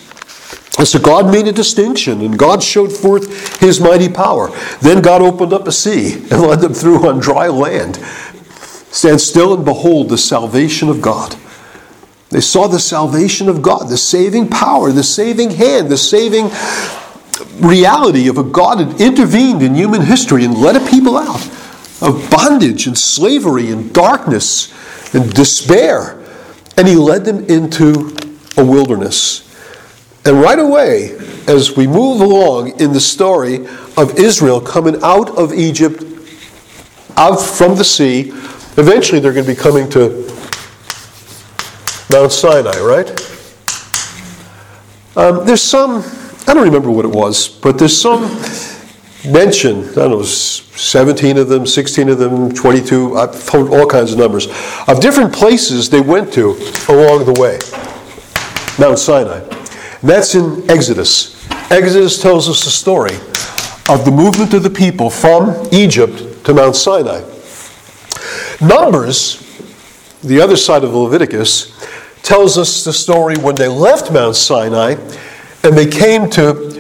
[0.77, 4.49] And so God made a distinction, and God showed forth his mighty power.
[4.81, 7.95] Then God opened up a sea and led them through on dry land.
[8.91, 11.35] Stand still and behold the salvation of God.
[12.29, 16.49] They saw the salvation of God, the saving power, the saving hand, the saving
[17.65, 21.49] reality of a God that intervened in human history and led a people out
[22.05, 24.71] of bondage and slavery and darkness
[25.13, 26.21] and despair.
[26.77, 28.15] And he led them into
[28.57, 29.41] a wilderness.
[30.25, 33.65] And right away, as we move along in the story
[33.97, 36.03] of Israel coming out of Egypt,
[37.17, 38.29] out from the sea,
[38.77, 40.25] eventually they're going to be coming to
[42.09, 43.09] Mount Sinai, right?
[45.15, 46.03] Um, there's some,
[46.47, 48.23] I don't remember what it was, but there's some
[49.27, 54.11] mention, I don't know, 17 of them, 16 of them, 22, I've found all kinds
[54.11, 54.47] of numbers,
[54.87, 56.51] of different places they went to
[56.89, 57.59] along the way.
[58.77, 59.39] Mount Sinai.
[60.01, 61.35] That's in Exodus.
[61.71, 63.15] Exodus tells us the story
[63.87, 67.21] of the movement of the people from Egypt to Mount Sinai.
[68.61, 69.41] Numbers,
[70.21, 71.71] the other side of Leviticus,
[72.21, 74.95] tells us the story when they left Mount Sinai
[75.63, 76.75] and they came to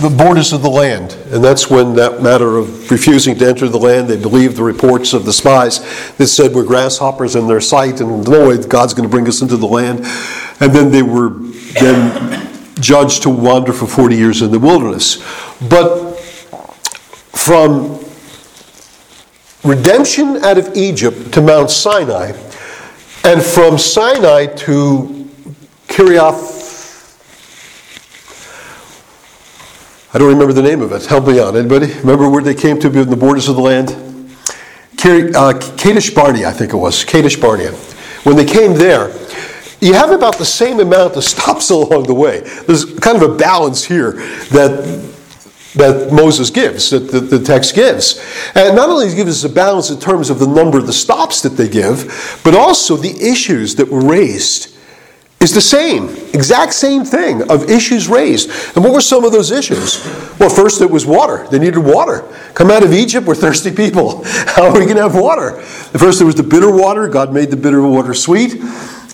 [0.00, 1.12] the borders of the land.
[1.30, 5.12] And that's when that matter of refusing to enter the land, they believed the reports
[5.12, 5.80] of the spies
[6.16, 9.42] that said we're grasshoppers in their sight and no way God's going to bring us
[9.42, 10.00] into the land.
[10.60, 11.30] And then they were
[11.80, 12.48] then
[12.80, 15.16] judged to wander for 40 years in the wilderness.
[15.68, 16.16] But
[17.34, 18.02] from
[19.64, 22.32] redemption out of Egypt to Mount Sinai,
[23.22, 25.28] and from Sinai to
[25.88, 26.59] Kiriath,
[30.12, 31.06] I don't remember the name of it.
[31.06, 31.54] Help me out.
[31.54, 31.86] Anybody?
[32.00, 33.90] Remember where they came to be in the borders of the land?
[35.02, 37.04] Uh, Kadesh Barnea, I think it was.
[37.04, 37.70] Kadesh Barnea.
[38.24, 39.08] When they came there,
[39.80, 42.40] you have about the same amount of stops along the way.
[42.40, 44.12] There's kind of a balance here
[44.50, 45.08] that
[45.74, 48.18] that Moses gives, that the, the, text gives.
[48.56, 51.42] And not only gives us a balance in terms of the number of the stops
[51.42, 54.76] that they give, but also the issues that were raised
[55.40, 58.50] is the same, exact same thing of issues raised.
[58.74, 60.04] And what were some of those issues?
[60.38, 61.46] Well, first it was water.
[61.50, 62.28] They needed water.
[62.54, 64.22] Come out of Egypt, we're thirsty people.
[64.24, 65.60] How are we going to have water?
[65.60, 67.08] First there was the bitter water.
[67.08, 68.54] God made the bitter water sweet.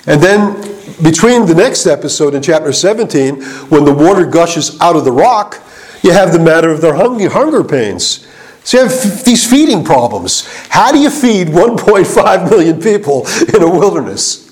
[0.07, 0.55] And then
[1.03, 5.63] between the next episode in chapter 17, when the water gushes out of the rock,
[6.03, 8.27] you have the matter of their hunger, pains.
[8.65, 10.47] So you have these feeding problems.
[10.69, 14.43] How do you feed 1.5 million people in a wilderness?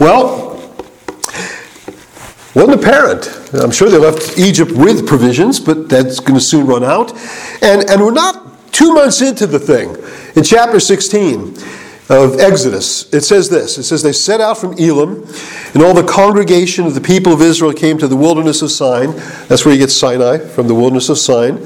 [0.00, 0.47] Well,
[2.54, 3.50] wasn't apparent.
[3.54, 7.12] I'm sure they left Egypt with provisions, but that's going to soon run out.
[7.62, 9.96] And, and we're not two months into the thing.
[10.36, 11.56] In chapter 16,
[12.10, 15.26] of Exodus, it says this It says, They set out from Elim,
[15.74, 19.12] and all the congregation of the people of Israel came to the wilderness of Sin.
[19.48, 21.56] That's where you get Sinai, from the wilderness of Sin,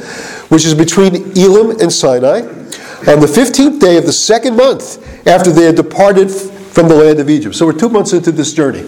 [0.49, 5.53] which is between Elim and Sinai, on the 15th day of the second month after
[5.53, 7.55] they had departed from the land of Egypt.
[7.55, 8.83] So we're two months into this journey.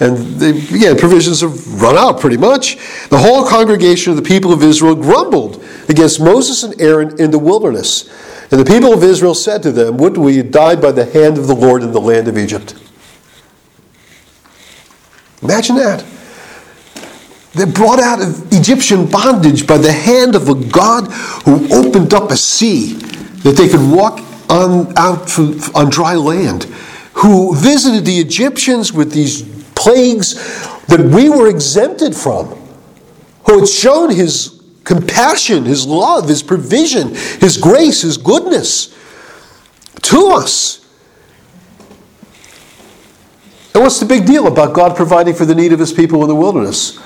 [0.00, 2.76] And they, again, provisions have run out pretty much.
[3.08, 7.38] The whole congregation of the people of Israel grumbled against Moses and Aaron in the
[7.38, 8.08] wilderness.
[8.50, 11.36] And the people of Israel said to them, Would we had died by the hand
[11.36, 12.74] of the Lord in the land of Egypt?
[15.42, 16.04] Imagine that.
[17.54, 21.08] They're brought out of Egyptian bondage by the hand of a God
[21.44, 22.94] who opened up a sea
[23.42, 25.36] that they could walk on, out
[25.74, 26.64] on dry land,
[27.14, 30.34] who visited the Egyptians with these plagues
[30.86, 32.48] that we were exempted from,
[33.46, 38.96] who had shown his compassion, His love, His provision, His grace, His goodness
[40.02, 40.78] to us.
[43.74, 46.28] And what's the big deal about God providing for the need of His people in
[46.28, 46.98] the wilderness?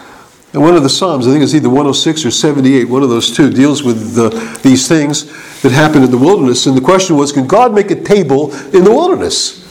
[0.53, 3.35] And one of the Psalms, I think it's either 106 or 78, one of those
[3.35, 4.29] two, deals with the,
[4.63, 5.25] these things
[5.63, 6.67] that happened in the wilderness.
[6.67, 9.62] And the question was, can God make a table in the wilderness?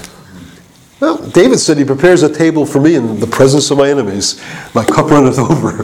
[1.01, 4.39] Well, David said he prepares a table for me in the presence of my enemies.
[4.75, 5.83] My cup runneth over.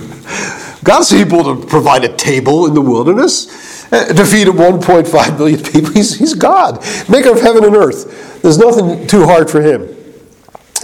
[0.84, 5.90] God's able to provide a table in the wilderness uh, to feed 1.5 billion people.
[5.90, 8.44] He's, he's God, maker of heaven and earth.
[8.44, 9.88] There's nothing too hard for him.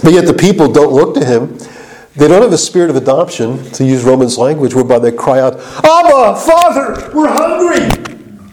[0.02, 1.56] But yet the people don't look to him.
[2.16, 5.54] They don't have a spirit of adoption, to use Romans language, whereby they cry out,
[5.54, 7.88] Abba, Father, we're hungry.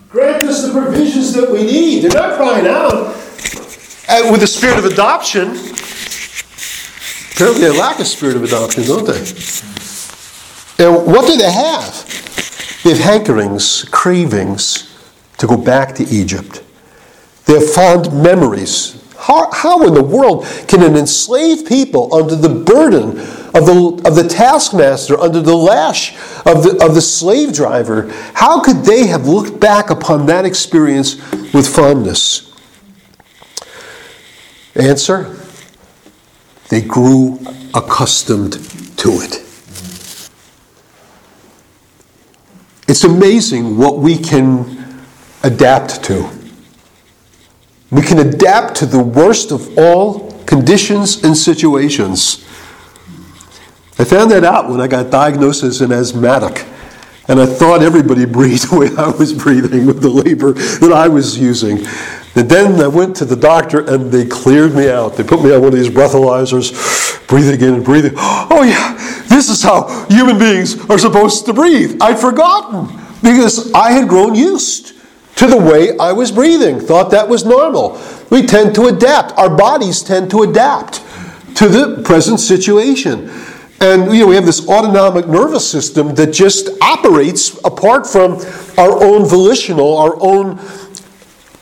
[0.10, 2.04] Grant us the provisions that we need.
[2.04, 3.16] They're not crying out.
[4.12, 5.52] And with the spirit of adoption,
[7.32, 9.20] apparently they lack a spirit of adoption, don't they?
[10.84, 12.82] And what do they have?
[12.84, 14.94] They have hankerings, cravings
[15.38, 16.62] to go back to Egypt.
[17.46, 19.02] They have fond memories.
[19.18, 23.12] How, how in the world can an enslaved people, under the burden
[23.56, 28.62] of the, of the taskmaster, under the lash of the, of the slave driver, how
[28.62, 31.16] could they have looked back upon that experience
[31.54, 32.51] with fondness?
[34.76, 35.38] Answer
[36.70, 37.38] they grew
[37.74, 38.54] accustomed
[38.98, 39.44] to it.
[42.88, 45.04] It's amazing what we can
[45.44, 46.30] adapt to.
[47.92, 52.46] We can adapt to the worst of all conditions and situations.
[54.00, 56.66] I found that out when I got diagnosed as an asthmatic.
[57.32, 61.08] And I thought everybody breathed the way I was breathing with the labor that I
[61.08, 61.78] was using.
[62.36, 65.16] And then I went to the doctor and they cleared me out.
[65.16, 68.14] They put me on one of these breathalyzers, breathing in and breathing.
[68.54, 68.96] Oh, yeah,
[69.30, 71.98] this is how human beings are supposed to breathe.
[72.02, 72.88] I'd forgotten
[73.22, 74.94] because I had grown used
[75.38, 78.02] to the way I was breathing, thought that was normal.
[78.30, 81.02] We tend to adapt, our bodies tend to adapt
[81.56, 83.32] to the present situation.
[83.82, 88.34] And you know, we have this autonomic nervous system that just operates apart from
[88.78, 90.60] our own volitional, our own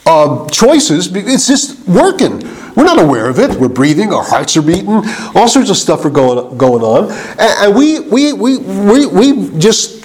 [0.05, 1.15] uh, choices.
[1.15, 2.39] It's just working.
[2.76, 3.57] We're not aware of it.
[3.57, 4.11] We're breathing.
[4.13, 5.01] Our hearts are beating.
[5.34, 9.59] All sorts of stuff are going going on, and, and we, we we we we
[9.59, 9.99] just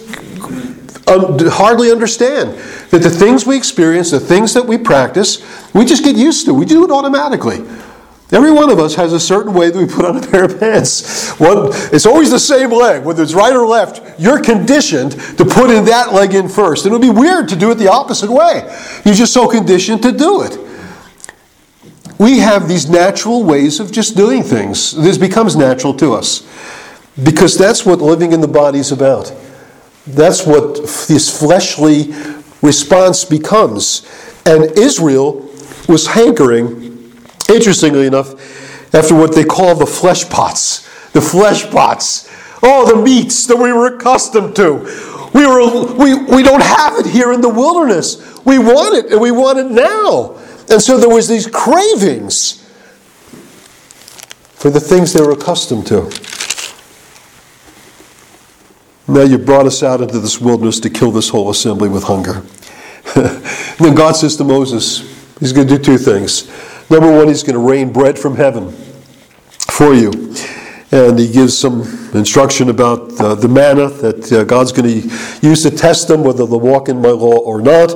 [1.07, 2.57] hardly understand
[2.91, 5.45] that the things we experience, the things that we practice,
[5.75, 6.55] we just get used to.
[6.55, 7.65] We do it automatically.
[8.35, 10.59] Every one of us has a certain way that we put on a pair of
[10.59, 11.31] pants.
[11.39, 14.03] One, it's always the same leg, whether it's right or left.
[14.21, 16.85] You're conditioned to put in that leg in first.
[16.85, 18.63] It would be weird to do it the opposite way.
[19.05, 20.59] You're just so conditioned to do it.
[22.19, 24.97] We have these natural ways of just doing things.
[24.97, 26.45] This becomes natural to us
[27.23, 29.33] because that's what living in the body is about.
[30.09, 30.75] That's what
[31.07, 32.13] this fleshly
[32.63, 34.09] response becomes.
[34.45, 35.49] And Israel
[35.89, 36.84] was hankering
[37.53, 38.35] Interestingly enough,
[38.95, 40.83] after what they call the flesh pots,
[41.13, 42.31] the flesh pots,
[42.63, 45.31] oh, the meats that we were accustomed to.
[45.35, 48.17] We, were, we, we don't have it here in the wilderness.
[48.45, 50.37] We want it, and we want it now.
[50.71, 52.63] And so there was these cravings
[54.55, 56.11] for the things they were accustomed to.
[59.07, 62.43] Now you brought us out into this wilderness to kill this whole assembly with hunger.
[63.15, 65.01] then God says to Moses,
[65.41, 66.49] He's going to do two things.
[66.91, 68.73] Number one, he's going to rain bread from heaven
[69.71, 70.11] for you.
[70.93, 71.83] And he gives some
[72.15, 75.09] instruction about uh, the manna that uh, God's going to
[75.43, 77.95] use to test them whether they'll walk in my law or not.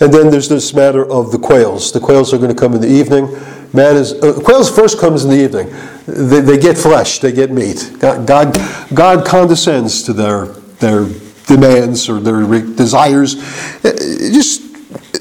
[0.00, 1.92] And then there's this matter of the quails.
[1.92, 3.28] The quails are going to come in the evening.
[3.72, 5.68] Man is uh, quails first comes in the evening.
[6.06, 7.20] They, they get flesh.
[7.20, 7.92] They get meat.
[8.00, 8.58] God, God,
[8.92, 10.46] God condescends to their
[10.82, 11.06] their
[11.46, 13.36] demands or their desires,
[13.84, 13.92] uh,
[14.32, 14.62] just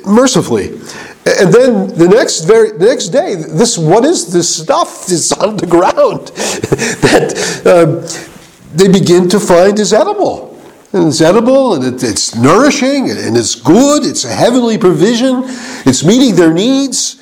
[0.05, 0.79] mercifully.
[1.23, 5.57] And then the next very the next day, this what is this stuff that's on
[5.57, 6.27] the ground
[7.07, 10.49] that uh, they begin to find is edible.
[10.93, 14.03] And it's edible and it, it's nourishing and it's good.
[14.03, 15.43] It's a heavenly provision.
[15.85, 17.21] It's meeting their needs.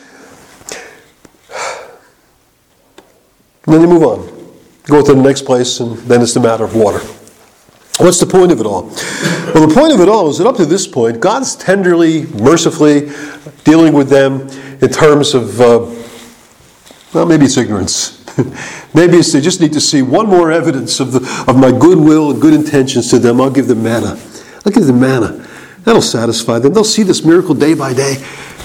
[3.66, 4.40] And then they move on.
[4.86, 7.02] Go to the next place, and then it's the matter of water.
[8.00, 8.84] What's the point of it all?
[9.54, 13.12] Well, the point of it all is that up to this point, God's tenderly, mercifully
[13.66, 14.48] dealing with them
[14.82, 15.80] in terms of, uh,
[17.14, 18.24] well, maybe it's ignorance.
[18.94, 22.32] maybe it's they just need to see one more evidence of, the, of my goodwill
[22.32, 23.42] and good intentions to them.
[23.42, 24.18] I'll give them manna.
[24.66, 25.46] I'll give them manna.
[25.84, 26.74] That'll satisfy them.
[26.74, 28.16] They'll see this miracle day by day,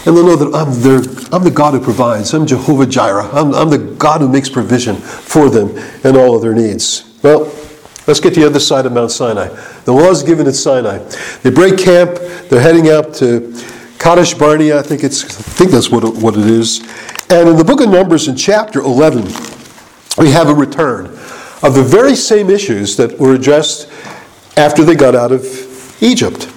[0.07, 0.99] and they'll know that I'm, their,
[1.35, 2.33] I'm the God who provides.
[2.35, 3.29] I'm Jehovah Jireh.
[3.33, 7.19] I'm, I'm the God who makes provision for them and all of their needs.
[7.21, 7.53] Well,
[8.07, 9.49] Let's get to the other side of Mount Sinai.
[9.85, 10.99] The law is given at Sinai.
[11.43, 12.19] They break camp.
[12.51, 13.55] They're heading out to
[13.99, 14.79] Kadesh Barnea.
[14.79, 15.25] I think it's.
[15.25, 16.81] I think that's what it, what it is.
[17.31, 19.25] And in the book of Numbers, in chapter 11,
[20.19, 21.07] we have a return
[21.63, 23.91] of the very same issues that were addressed
[24.59, 26.53] after they got out of Egypt.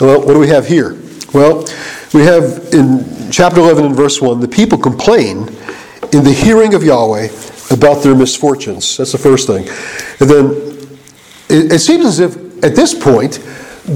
[0.00, 1.00] Well, what do we have here?
[1.34, 1.66] Well,
[2.14, 5.48] we have in chapter 11 and verse 1 the people complain
[6.12, 7.28] in the hearing of Yahweh
[7.70, 8.96] about their misfortunes.
[8.96, 9.68] That's the first thing.
[10.20, 10.71] And then
[11.52, 13.40] it, it seems as if at this point,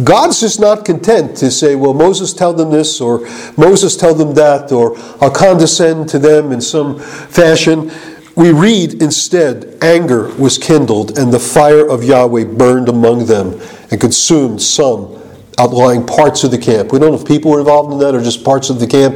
[0.02, 3.20] God's just not content to say, well, Moses tell them this, or
[3.56, 7.92] Moses tell them that, or I'll condescend to them in some fashion.
[8.34, 14.00] We read instead, anger was kindled, and the fire of Yahweh burned among them and
[14.00, 15.16] consumed some
[15.58, 16.92] outlying parts of the camp.
[16.92, 19.14] We don't know if people were involved in that or just parts of the camp.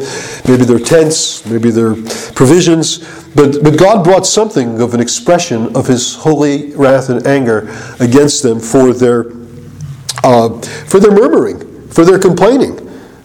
[0.49, 1.95] Maybe their tents, maybe their
[2.33, 2.99] provisions.
[3.35, 7.69] But, but God brought something of an expression of his holy wrath and anger
[8.01, 9.33] against them for their,
[10.25, 12.79] uh, for their murmuring, for their complaining.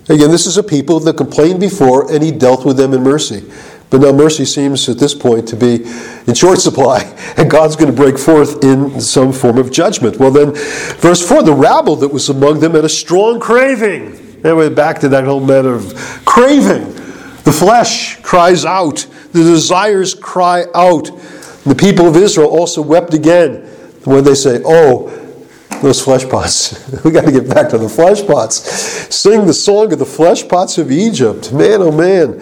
[0.07, 3.49] Again, this is a people that complained before, and he dealt with them in mercy.
[3.89, 5.85] But now mercy seems at this point to be
[6.27, 7.01] in short supply,
[7.37, 10.17] and God's going to break forth in some form of judgment.
[10.17, 14.41] Well, then, verse 4 the rabble that was among them had a strong craving.
[14.43, 16.93] Anyway, back to that whole matter of craving.
[17.45, 21.05] The flesh cries out, the desires cry out.
[21.63, 23.65] The people of Israel also wept again
[24.03, 25.09] when they say, Oh,
[25.81, 27.03] those flesh pots.
[27.03, 28.55] we got to get back to the flesh pots.
[29.15, 31.51] Sing the song of the flesh pots of Egypt.
[31.51, 32.41] Man, oh man.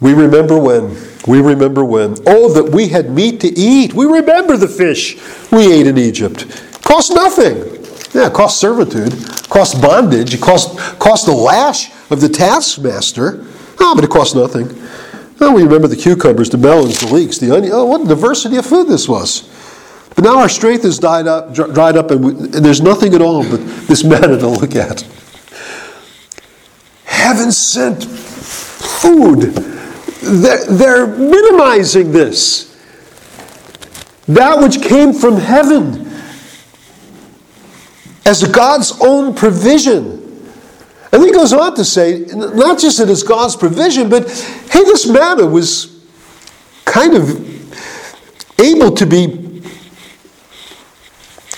[0.00, 0.96] We remember when.
[1.26, 2.16] We remember when.
[2.26, 3.94] Oh, that we had meat to eat.
[3.94, 5.16] We remember the fish
[5.50, 6.46] we ate in Egypt.
[6.82, 7.76] Cost nothing.
[8.12, 9.12] Yeah, cost servitude,
[9.50, 13.44] cost bondage, it cost, cost the lash of the taskmaster.
[13.78, 14.68] Oh, but it cost nothing.
[15.38, 17.72] Oh, we remember the cucumbers, the melons, the leeks, the onion.
[17.74, 19.52] Oh, what a diversity of food this was.
[20.14, 23.20] But now our strength has died up, dried up, and, we, and there's nothing at
[23.20, 25.02] all but this manna to look at.
[27.04, 29.75] Heaven sent food.
[30.26, 32.76] They're, they're minimizing this.
[34.28, 36.06] That which came from heaven
[38.24, 40.22] as God's own provision.
[41.12, 44.28] And he goes on to say, not just that it's God's provision, but
[44.70, 46.04] hey, this manna was
[46.84, 47.30] kind of
[48.60, 49.62] able to be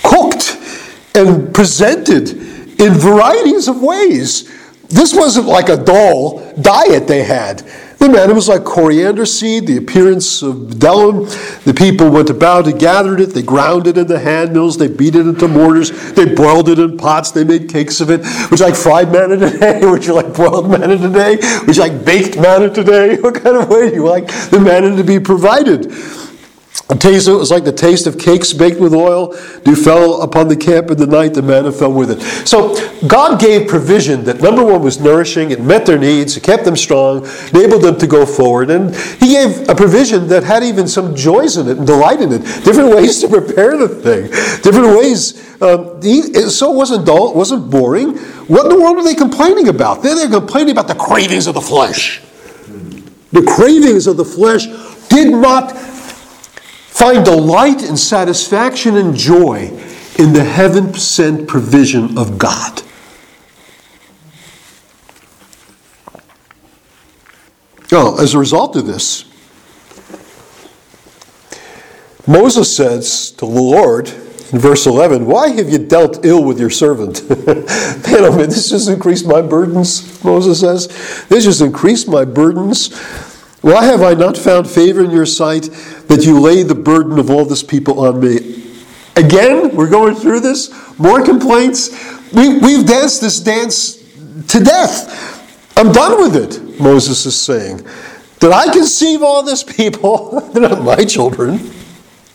[0.03, 0.57] cooked
[1.15, 2.29] and presented
[2.79, 4.47] in varieties of ways.
[4.89, 7.63] This wasn't like a dull diet they had.
[7.99, 11.27] The manna was like coriander seed, the appearance of bdellium.
[11.65, 13.33] The people went about and gathered it.
[13.33, 14.77] They ground it in the hand mills.
[14.77, 15.91] They beat it into mortars.
[16.13, 17.31] They boiled it in pots.
[17.31, 18.21] They made cakes of it.
[18.49, 19.81] Would you like fried manna today?
[19.83, 21.39] Would you like boiled manna today?
[21.67, 23.17] Would you like baked manna today?
[23.29, 25.91] What kind of way do you like the manna to be provided?
[26.89, 29.33] The taste it was like the taste of cakes baked with oil.
[29.63, 32.19] Dew fell upon the camp in the night, the manna fell with it.
[32.47, 32.73] So
[33.07, 36.75] God gave provision that number one was nourishing, it met their needs, it kept them
[36.75, 38.71] strong, enabled them to go forward.
[38.71, 42.31] And He gave a provision that had even some joys in it and delight in
[42.31, 42.41] it.
[42.63, 44.31] Different ways to prepare the thing,
[44.63, 45.37] different ways.
[45.61, 46.01] Um,
[46.49, 48.17] so it wasn't dull, it wasn't boring.
[48.47, 50.01] What in the world are they complaining about?
[50.01, 52.21] They're, they're complaining about the cravings of the flesh.
[53.31, 54.65] The cravings of the flesh
[55.09, 55.75] did not
[56.99, 59.67] Find delight and satisfaction and joy
[60.17, 62.81] in the heaven sent provision of God.
[67.89, 69.23] Well, as a result of this,
[72.27, 74.09] Moses says to the Lord
[74.51, 77.29] in verse 11, Why have you dealt ill with your servant?
[77.47, 80.89] man, oh man, this just increased my burdens, Moses says.
[81.29, 82.89] This just increased my burdens.
[83.61, 85.63] Why have I not found favor in your sight
[86.07, 88.63] that you lay the burden of all this people on me?
[89.15, 90.69] Again, we're going through this.
[90.97, 91.89] More complaints.
[92.31, 93.95] We, we've danced this dance
[94.47, 95.75] to death.
[95.77, 97.85] I'm done with it, Moses is saying.
[98.39, 100.39] Did I conceive all this people?
[100.53, 101.59] They're not my children.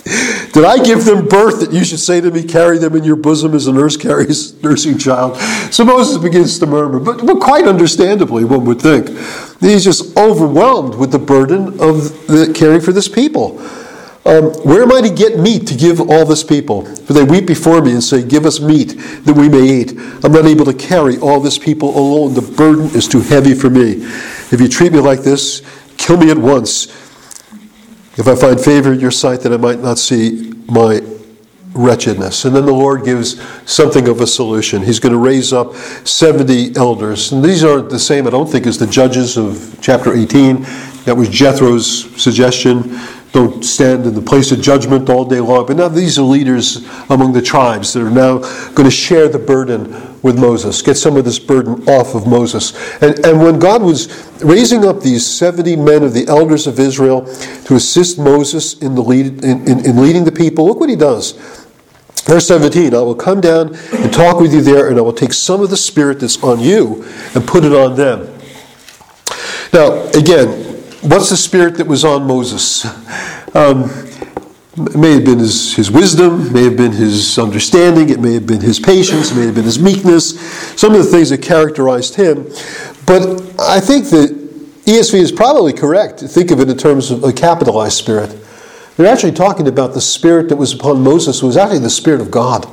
[0.52, 3.16] Did I give them birth that you should say to me, carry them in your
[3.16, 5.38] bosom as a nurse carries nursing child?
[5.72, 9.08] So Moses begins to murmur, but, but quite understandably, one would think.
[9.60, 13.58] He's just overwhelmed with the burden of the, caring for this people.
[14.26, 16.84] Um, where am I to get meat to give all this people?
[16.84, 18.94] For they weep before me and say, Give us meat
[19.24, 19.92] that we may eat.
[20.22, 22.32] I'm not able to carry all this people alone.
[22.34, 24.02] The burden is too heavy for me.
[24.50, 25.62] If you treat me like this,
[25.96, 27.03] kill me at once
[28.16, 31.00] if I find favor in your sight, that I might not see my
[31.74, 32.44] wretchedness.
[32.44, 33.40] And then the Lord gives
[33.70, 34.82] something of a solution.
[34.82, 37.32] He's going to raise up 70 elders.
[37.32, 40.62] And these aren't the same, I don't think, as the judges of chapter 18.
[41.04, 42.96] That was Jethro's suggestion
[43.34, 45.66] don't stand in the place of judgment all day long.
[45.66, 46.76] But now these are leaders
[47.10, 48.38] among the tribes that are now
[48.74, 49.90] going to share the burden
[50.22, 52.72] with Moses, get some of this burden off of Moses.
[53.02, 54.08] And, and when God was
[54.40, 57.26] raising up these 70 men of the elders of Israel
[57.64, 60.96] to assist Moses in, the lead, in, in, in leading the people, look what he
[60.96, 61.32] does.
[62.26, 65.32] Verse 17, I will come down and talk with you there, and I will take
[65.32, 67.04] some of the spirit that's on you
[67.34, 68.20] and put it on them.
[69.72, 70.63] Now, again,
[71.04, 72.86] What's the spirit that was on Moses?
[73.54, 73.90] Um,
[74.74, 78.46] it may have been his, his wisdom, may have been his understanding, it may have
[78.46, 80.40] been his patience, it may have been his meekness,
[80.80, 82.44] some of the things that characterized him.
[83.04, 84.30] But I think that
[84.86, 88.34] ESV is probably correct to think of it in terms of a capitalized spirit.
[88.96, 92.22] They're actually talking about the spirit that was upon Moses, who was actually the spirit
[92.22, 92.66] of God.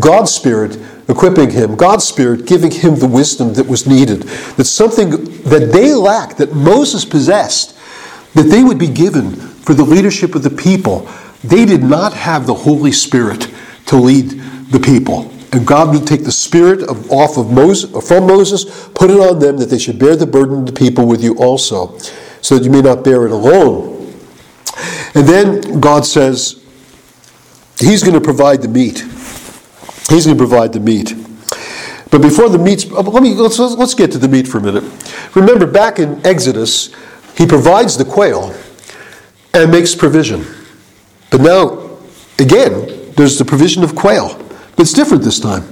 [0.00, 0.78] God's spirit
[1.08, 5.10] equipping him, God's Spirit giving him the wisdom that was needed, that something
[5.42, 7.76] that they lacked, that Moses possessed,
[8.34, 11.08] that they would be given for the leadership of the people.
[11.44, 13.52] They did not have the Holy Spirit
[13.86, 14.30] to lead
[14.70, 15.30] the people.
[15.52, 19.38] And God would take the spirit of, off of Moses, from Moses, put it on
[19.38, 21.98] them that they should bear the burden of the people with you also,
[22.40, 24.14] so that you may not bear it alone.
[25.14, 26.64] And then God says,
[27.78, 29.04] He's going to provide the meat.
[30.12, 31.14] He's going to provide the meat.
[32.10, 34.60] But before the meat, uh, let me let's, let's get to the meat for a
[34.60, 34.84] minute.
[35.34, 36.94] Remember, back in Exodus,
[37.34, 38.54] he provides the quail
[39.54, 40.44] and makes provision.
[41.30, 41.96] But now,
[42.38, 44.36] again, there's the provision of quail.
[44.76, 45.64] But it's different this time.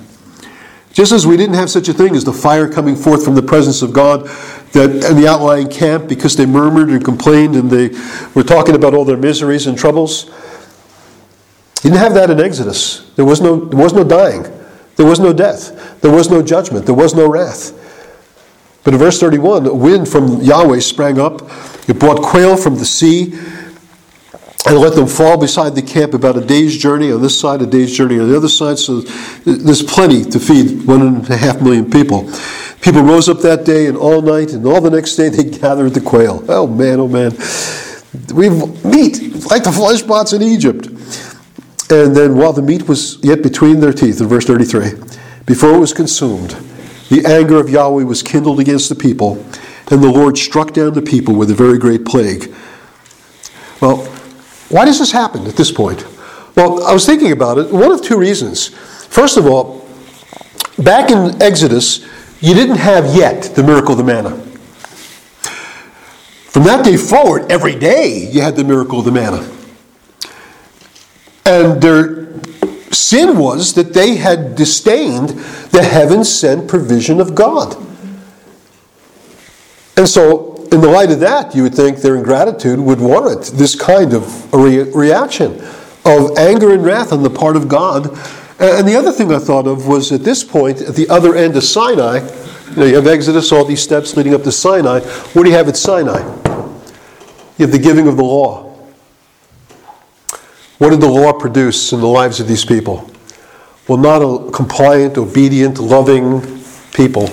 [0.94, 3.42] Just as we didn't have such a thing as the fire coming forth from the
[3.42, 4.26] presence of God
[4.72, 7.90] that in the outlying camp because they murmured and complained and they
[8.34, 10.30] were talking about all their miseries and troubles.
[11.82, 13.10] You didn't have that in Exodus.
[13.16, 14.42] There was no, there was no dying.
[14.96, 16.00] There was no death.
[16.02, 16.84] There was no judgment.
[16.84, 17.72] There was no wrath.
[18.84, 21.42] But in verse 31, a wind from Yahweh sprang up.
[21.88, 23.32] It brought quail from the sea
[24.66, 27.66] and let them fall beside the camp about a day's journey on this side, a
[27.66, 28.78] day's journey on the other side.
[28.78, 29.00] So
[29.46, 32.30] there's plenty to feed one and a half million people.
[32.82, 35.94] People rose up that day and all night, and all the next day they gathered
[35.94, 36.44] the quail.
[36.48, 37.32] Oh man, oh man.
[38.34, 40.88] We've meat like the flesh pots in Egypt.
[41.90, 44.92] And then while the meat was yet between their teeth, in verse 33,
[45.44, 46.50] before it was consumed,
[47.08, 49.44] the anger of Yahweh was kindled against the people,
[49.90, 52.54] and the Lord struck down the people with a very great plague.
[53.80, 54.04] Well,
[54.68, 56.06] why does this happen at this point?
[56.54, 57.72] Well, I was thinking about it.
[57.72, 58.68] One of two reasons.
[58.68, 59.84] First of all,
[60.78, 62.06] back in Exodus,
[62.40, 64.36] you didn't have yet the miracle of the manna.
[66.50, 69.42] From that day forward, every day you had the miracle of the manna.
[71.50, 72.28] And their
[72.92, 75.30] sin was that they had disdained
[75.70, 77.76] the heaven sent provision of God.
[79.96, 83.74] And so, in the light of that, you would think their ingratitude would warrant this
[83.74, 85.60] kind of re- reaction
[86.04, 88.06] of anger and wrath on the part of God.
[88.60, 91.56] And the other thing I thought of was at this point, at the other end
[91.56, 92.20] of Sinai,
[92.70, 95.00] you, know, you have Exodus, all these steps leading up to Sinai.
[95.00, 96.20] What do you have at Sinai?
[97.58, 98.69] You have the giving of the law.
[100.80, 103.10] What did the law produce in the lives of these people?
[103.86, 106.40] Well, not a compliant, obedient, loving
[106.94, 107.28] people,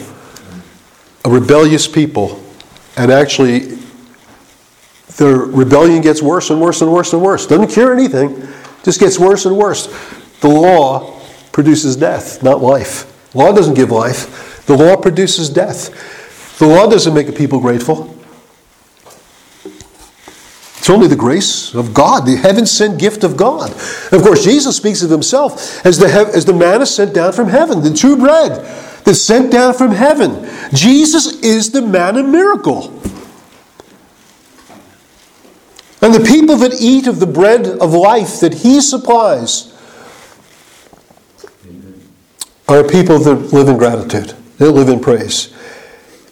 [1.24, 2.43] a rebellious people,
[2.98, 3.78] and actually
[5.16, 7.48] their rebellion gets worse and worse and worse and worse.
[7.48, 8.45] Doesn't cure anything,
[8.84, 9.88] just gets worse and worse.
[10.41, 11.18] The law
[11.54, 13.34] produces death, not life.
[13.34, 14.66] Law doesn't give life.
[14.66, 16.58] The law produces death.
[16.60, 18.14] The law doesn't make a people grateful.
[20.88, 23.72] It's only the grace of God, the heaven sent gift of God.
[23.72, 27.50] And of course, Jesus speaks of himself as the, as the manna sent down from
[27.50, 28.66] heaven, the true bread
[29.04, 30.50] that's sent down from heaven.
[30.74, 32.94] Jesus is the manna of miracle.
[36.02, 39.78] And the people that eat of the bread of life that he supplies
[42.70, 45.54] are people that live in gratitude, they live in praise.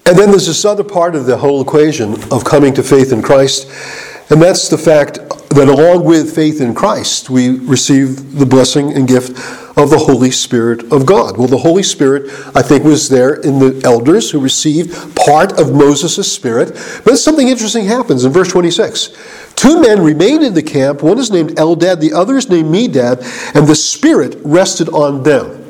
[0.06, 3.22] And then there's this other part of the whole equation of coming to faith in
[3.22, 3.70] Christ
[4.30, 5.20] and that's the fact
[5.50, 9.32] that along with faith in Christ, we receive the blessing and gift
[9.78, 11.38] of the Holy Spirit of God.
[11.38, 15.74] Well, the Holy Spirit, I think, was there in the elders who received part of
[15.74, 16.70] Moses' spirit.
[17.04, 19.54] But something interesting happens in verse 26.
[19.56, 21.04] Two men remained in the camp.
[21.04, 25.62] One is named Eldad, the other is named Medad, and the Spirit rested on them.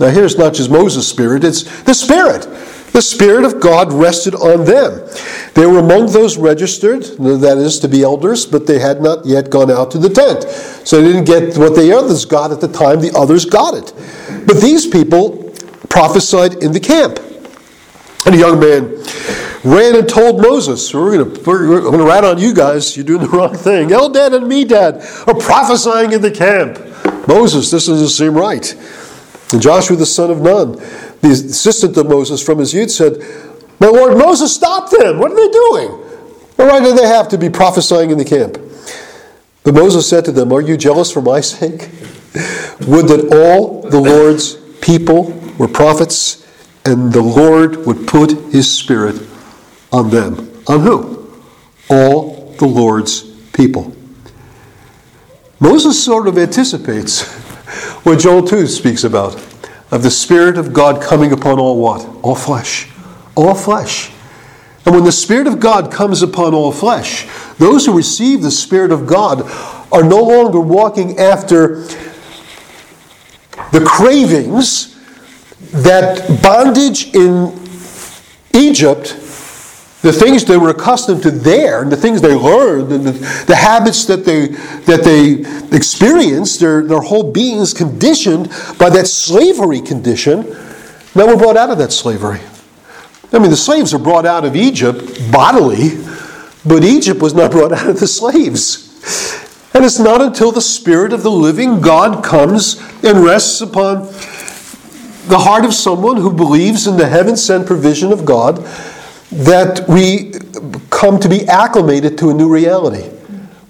[0.00, 2.46] Now, here's not just Moses' spirit, it's the Spirit.
[2.98, 5.08] The Spirit of God rested on them.
[5.54, 9.50] They were among those registered, that is, to be elders, but they had not yet
[9.50, 10.42] gone out to the tent.
[10.84, 13.94] So they didn't get what the others got at the time the others got it.
[14.48, 15.54] But these people
[15.88, 17.20] prophesied in the camp.
[18.26, 19.00] And a young man
[19.62, 22.96] ran and told Moses, We're going to rat on you guys.
[22.96, 23.90] You're doing the wrong thing.
[23.90, 26.80] Eldad and Medad are prophesying in the camp.
[27.28, 28.74] Moses, this doesn't seem right.
[29.52, 30.72] And Joshua the son of Nun,
[31.20, 33.18] the assistant of Moses from his youth, said,
[33.80, 35.18] My Lord Moses, stop them.
[35.18, 35.88] What are they doing?
[36.56, 38.58] Why do they have to be prophesying in the camp?
[39.64, 41.88] But Moses said to them, Are you jealous for my sake?
[42.86, 46.46] Would that all the Lord's people were prophets,
[46.84, 49.20] and the Lord would put his spirit
[49.92, 50.62] on them.
[50.66, 51.30] On who?
[51.90, 53.22] All the Lord's
[53.52, 53.94] people.
[55.60, 57.22] Moses sort of anticipates
[58.02, 59.34] what Joel 2 speaks about
[59.90, 62.06] of the Spirit of God coming upon all what?
[62.22, 62.90] All flesh.
[63.34, 64.10] All flesh.
[64.84, 67.26] And when the Spirit of God comes upon all flesh,
[67.58, 69.42] those who receive the Spirit of God
[69.92, 71.82] are no longer walking after
[73.72, 74.98] the cravings
[75.72, 77.58] that bondage in
[78.54, 79.14] Egypt
[80.00, 83.12] the things they were accustomed to there the things they learned and the,
[83.46, 84.46] the habits that they
[84.86, 90.42] that they experienced their, their whole beings conditioned by that slavery condition
[91.14, 92.40] now we're brought out of that slavery.
[93.32, 95.98] I mean the slaves are brought out of egypt bodily
[96.64, 98.84] but egypt was not brought out of the slaves.
[99.74, 104.06] And it's not until the spirit of the living god comes and rests upon
[105.26, 108.64] the heart of someone who believes in the heaven sent provision of god
[109.30, 110.32] that we
[110.90, 113.10] come to be acclimated to a new reality.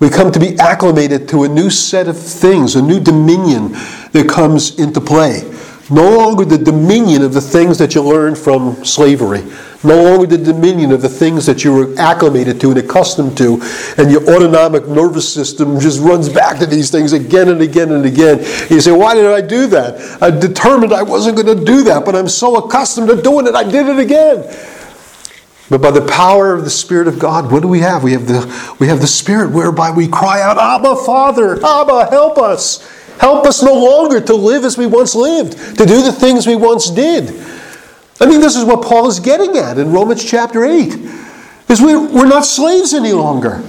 [0.01, 3.73] We come to be acclimated to a new set of things, a new dominion
[4.13, 5.43] that comes into play.
[5.91, 9.43] No longer the dominion of the things that you learned from slavery.
[9.83, 13.61] No longer the dominion of the things that you were acclimated to and accustomed to,
[13.97, 18.05] and your autonomic nervous system just runs back to these things again and again and
[18.05, 18.39] again.
[18.69, 20.23] You say, Why did I do that?
[20.23, 23.55] I determined I wasn't going to do that, but I'm so accustomed to doing it,
[23.55, 24.45] I did it again.
[25.71, 28.03] But by the power of the Spirit of God, what do we have?
[28.03, 32.39] We have the, we have the Spirit whereby we cry out, Abba, Father, Abba, help
[32.39, 32.87] us.
[33.19, 36.57] Help us no longer to live as we once lived, to do the things we
[36.57, 37.31] once did.
[38.21, 40.95] I mean, this is what Paul is getting at in Romans chapter 8.
[41.69, 43.63] Is we, we're not slaves any longer.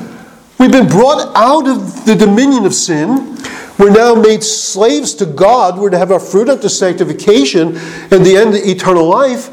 [0.59, 3.37] We've been brought out of the dominion of sin.
[3.77, 5.77] We're now made slaves to God.
[5.77, 7.77] We're to have our fruit unto sanctification
[8.11, 9.49] and the end of eternal life.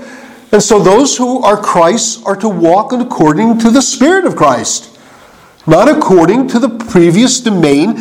[0.52, 4.98] And so those who are Christ's are to walk according to the Spirit of Christ,
[5.66, 7.96] not according to the previous domain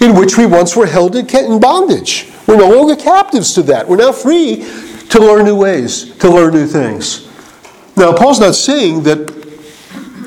[0.00, 2.32] in which we once were held in bondage.
[2.46, 3.88] We're no longer captives to that.
[3.88, 4.64] We're now free
[5.10, 7.28] to learn new ways, to learn new things.
[7.96, 9.30] Now, Paul's not saying that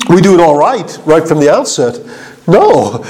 [0.08, 1.98] we do it all right, right from the outset.
[2.46, 3.04] No.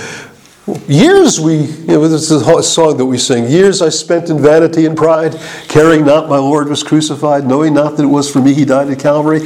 [0.89, 3.47] Years we, this is a song that we sing.
[3.51, 5.39] Years I spent in vanity and pride,
[5.69, 8.89] caring not my Lord was crucified, knowing not that it was for me he died
[8.89, 9.41] at Calvary.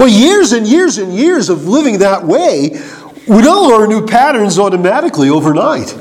[0.00, 2.70] Well, years and years and years of living that way,
[3.28, 5.96] we don't learn new patterns automatically overnight.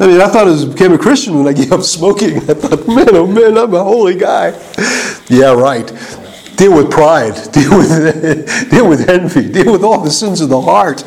[0.00, 2.36] I mean, I thought I became a Christian when I gave up smoking.
[2.48, 4.50] I thought, man, oh man, I'm a holy guy.
[5.28, 5.86] yeah, right.
[6.56, 7.34] Deal with pride.
[7.52, 9.48] Deal with deal with envy.
[9.52, 11.04] Deal with all the sins of the heart.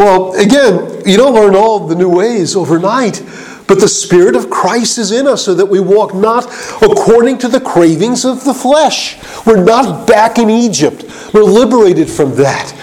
[0.00, 3.22] Well, again, you don't learn all the new ways overnight,
[3.68, 6.46] but the Spirit of Christ is in us so that we walk not
[6.80, 9.18] according to the cravings of the flesh.
[9.44, 11.04] We're not back in Egypt.
[11.34, 12.74] We're liberated from that.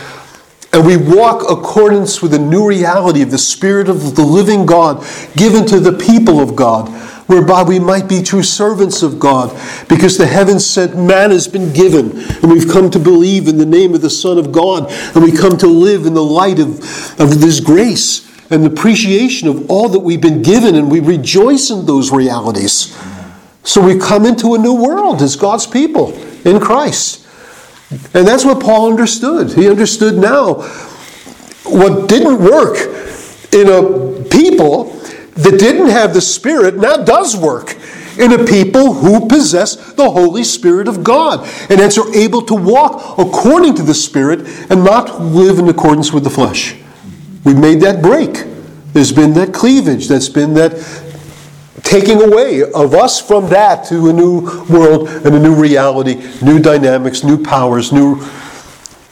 [0.74, 5.04] And we walk accordance with the new reality of the Spirit of the living God
[5.36, 6.88] given to the people of God,
[7.28, 9.52] whereby we might be true servants of God,
[9.88, 13.66] because the heaven sent man has been given, and we've come to believe in the
[13.66, 16.80] name of the Son of God, and we come to live in the light of,
[17.20, 21.86] of this grace and appreciation of all that we've been given, and we rejoice in
[21.86, 22.98] those realities.
[23.64, 26.14] So we come into a new world as God's people
[26.46, 27.28] in Christ.
[28.14, 29.52] And that's what Paul understood.
[29.52, 30.56] He understood now
[31.66, 32.78] what didn't work
[33.54, 34.97] in a people
[35.38, 37.78] that didn't have the Spirit now does work
[38.18, 42.56] in a people who possess the Holy Spirit of God and hence are able to
[42.56, 46.76] walk according to the Spirit and not live in accordance with the flesh.
[47.44, 48.46] We've made that break.
[48.94, 50.72] There's been that cleavage, that's been that
[51.84, 56.60] taking away of us from that to a new world and a new reality, new
[56.60, 58.20] dynamics, new powers, new.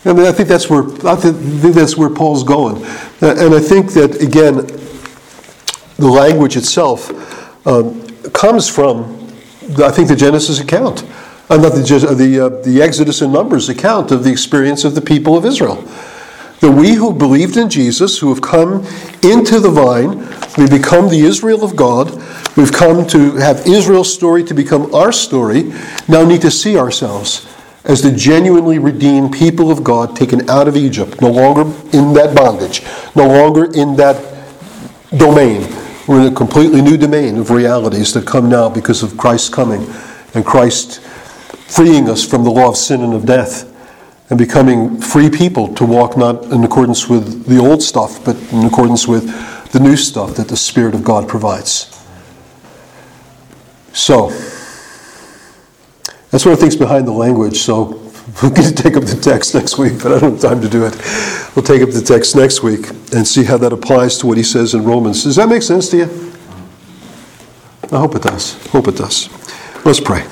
[0.04, 2.78] I mean, I think that's where I think that's where Paul's going,
[3.22, 4.68] and I think that again,
[5.98, 7.12] the language itself
[7.68, 9.04] um, comes from,
[9.78, 11.04] I think, the Genesis account,
[11.50, 15.02] uh, not the the, uh, the Exodus and Numbers account of the experience of the
[15.02, 15.84] people of Israel.
[16.62, 18.86] That we who believed in Jesus, who have come
[19.22, 20.20] into the vine,
[20.58, 22.12] we become the Israel of God.
[22.56, 25.74] We've come to have Israel's story to become our story.
[26.08, 27.48] Now need to see ourselves
[27.84, 31.62] as the genuinely redeemed people of God taken out of Egypt, no longer
[31.96, 32.82] in that bondage,
[33.16, 34.16] no longer in that
[35.16, 35.62] domain.
[36.08, 39.88] We're in a completely new domain of realities that come now because of Christ's coming
[40.36, 43.72] and Christ freeing us from the law of sin and of death
[44.30, 48.66] and becoming free people to walk not in accordance with the old stuff, but in
[48.66, 51.92] accordance with the new stuff that the Spirit of God provides.
[53.94, 54.30] So,
[56.30, 57.58] that's one of the things behind the language.
[57.58, 58.05] So,
[58.42, 60.86] going to take up the text next week, but I don't have time to do
[60.86, 60.96] it.
[61.56, 64.44] We'll take up the text next week and see how that applies to what he
[64.44, 65.24] says in Romans.
[65.24, 66.34] Does that make sense to you?
[67.92, 68.54] I hope it does.
[68.70, 69.30] Hope it does.
[69.86, 70.24] Let's pray.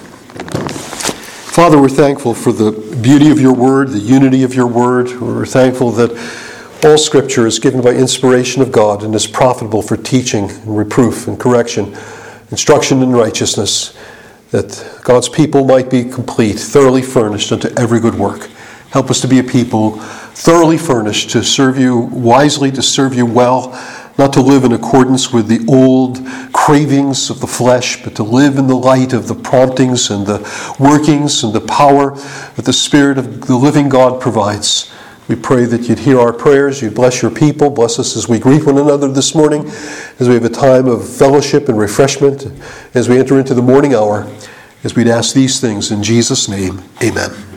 [1.54, 2.72] Father, we're thankful for the
[3.04, 5.12] beauty of your word, the unity of your word.
[5.22, 6.12] We're thankful that
[6.84, 11.28] all scripture is given by inspiration of God and is profitable for teaching and reproof
[11.28, 11.96] and correction,
[12.50, 13.96] instruction in righteousness,
[14.54, 18.52] that God's people might be complete, thoroughly furnished unto every good work.
[18.92, 20.00] Help us to be a people
[20.36, 23.72] thoroughly furnished to serve you wisely, to serve you well
[24.18, 26.20] not to live in accordance with the old
[26.54, 30.76] cravings of the flesh, but to live in the light of the promptings and the
[30.80, 32.12] workings and the power
[32.56, 34.94] that the Spirit of the living God provides.
[35.28, 38.40] We pray that you'd hear our prayers, you'd bless your people, bless us as we
[38.40, 39.66] greet one another this morning,
[40.20, 42.48] as we have a time of fellowship and refreshment,
[42.94, 44.30] as we enter into the morning hour,
[44.84, 46.82] as we'd ask these things in Jesus' name.
[47.02, 47.53] Amen.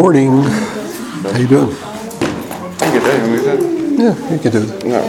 [0.00, 0.32] Morning.
[0.32, 1.76] How you doing?
[1.76, 1.78] I
[2.80, 3.44] can tell you, it?
[4.00, 4.84] Yeah, you can do that.
[4.86, 5.00] No.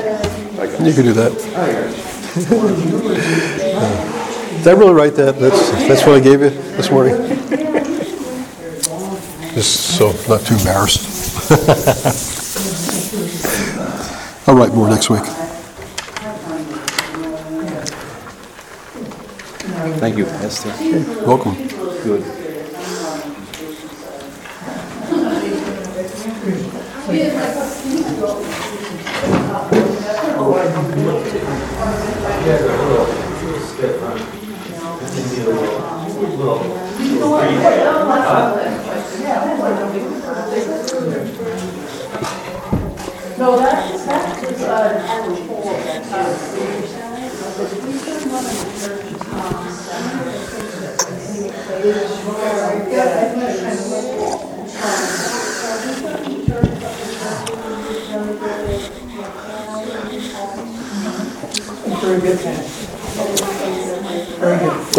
[0.61, 1.31] I got You can do that.
[4.57, 5.39] Did I really write that?
[5.39, 7.15] That's, that's what I gave you this morning?
[9.53, 11.07] Just so not too embarrassed.
[14.49, 15.23] I'll write more next week.
[20.01, 20.73] Thank you, Esther.
[21.25, 21.55] Welcome.
[22.03, 22.40] Good.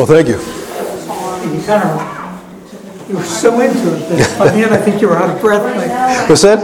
[0.03, 0.35] Well, thank you.
[0.35, 5.07] You kind of, you were so into it that by the end, I think you
[5.07, 5.63] were out of breath.
[5.63, 6.59] Like, What's that?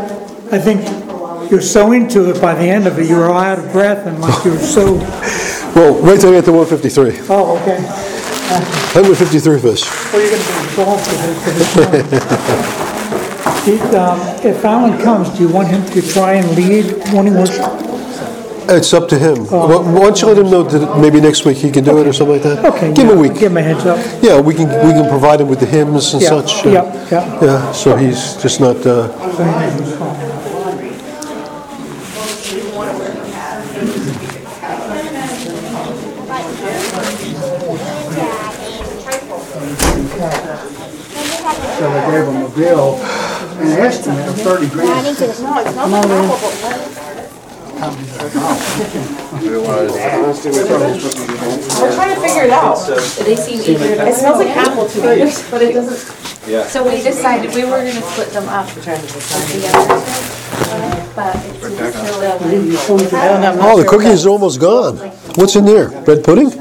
[0.53, 0.83] I think
[1.49, 4.09] you're so into it, by the end of it, you were all out of breath
[4.09, 4.95] and like you were so,
[5.77, 7.29] Well, wait till I get to 153.
[7.31, 7.79] oh, okay.
[8.99, 9.87] 153 fish.
[10.13, 12.11] Well, you're going to be involved with it for this morning.
[13.79, 17.88] Did, um, If Alan comes, do you want him to try and lead morning worship?
[18.71, 19.47] It's up to him.
[19.47, 22.07] Why why don't you let him know that maybe next week he can do it
[22.07, 22.65] or something like that?
[22.67, 22.93] Okay.
[22.93, 23.33] Give him a week.
[23.35, 23.99] Give him a heads up.
[24.23, 26.67] Yeah, we can, we can provide him with the hymns and Yeah, such.
[26.67, 27.45] uh, yeah, yeah.
[27.45, 29.09] Yeah, so he's just not, uh,
[41.79, 45.07] So they gave him a bill, an estimate of thirty grand.
[47.79, 47.87] We're
[51.95, 52.77] trying to figure it out.
[53.25, 54.09] They seem eager to.
[54.09, 55.97] It smells like apple to me, but it doesn't.
[56.69, 58.69] So we decided we were gonna split them up.
[58.69, 58.99] Together.
[61.15, 63.17] But it's still.
[63.17, 63.59] I don't know.
[63.61, 64.97] oh, the cookies are almost gone.
[65.39, 65.89] What's in there?
[66.03, 66.51] Bread pudding?
[66.51, 66.57] We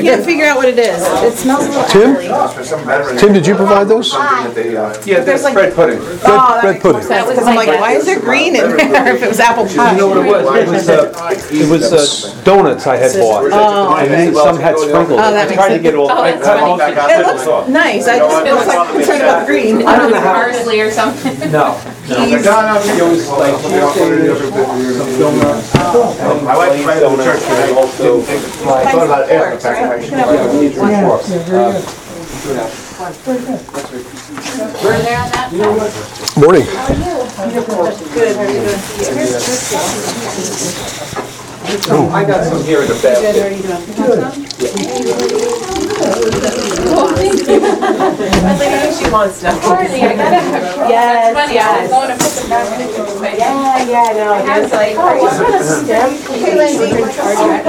[0.00, 1.02] can't figure out what it is.
[1.22, 1.84] It smells a little
[2.16, 2.16] Tim?
[2.16, 4.14] apple Tim, did you provide those?
[4.14, 5.98] Yeah, that's like- bread pudding.
[6.00, 7.06] Oh, that bread makes more pudding.
[7.06, 9.92] sense, because I'm like, why is there green in there if it was apple pie?
[9.92, 10.56] You know what it was?
[10.56, 13.44] It was, uh, it was uh, donuts I had bought.
[14.00, 15.20] And then some had sprinkles.
[15.20, 16.80] Oh, that I tried to makes get all, I cut off.
[16.80, 19.86] It looks nice, I just was like concerned about the green.
[19.86, 21.52] I don't know how, Parsley or something.
[21.52, 21.78] no.
[22.06, 22.46] Peas.
[22.46, 23.54] It was like
[26.42, 29.78] My wife went to the church, but I also, thought about it after the fact.
[29.82, 31.84] I should- Yeah, yeah, very good.
[34.84, 35.52] Were there on that?
[36.36, 36.64] Morning.
[36.64, 36.72] Good,
[38.36, 38.78] how are you doing?
[42.12, 43.34] I got some here in the basket.
[43.34, 43.62] Good, how are you
[45.58, 45.75] doing?
[47.46, 49.60] I think I know she wants stuff.
[49.62, 50.62] Parsley, I gotta have.
[50.88, 51.90] Yes, Funny, I was yes.
[51.90, 53.38] going to put them back in the quick.
[53.38, 54.32] Yeah, yeah, I know.
[54.38, 56.90] I was like, Okay, Lindsay,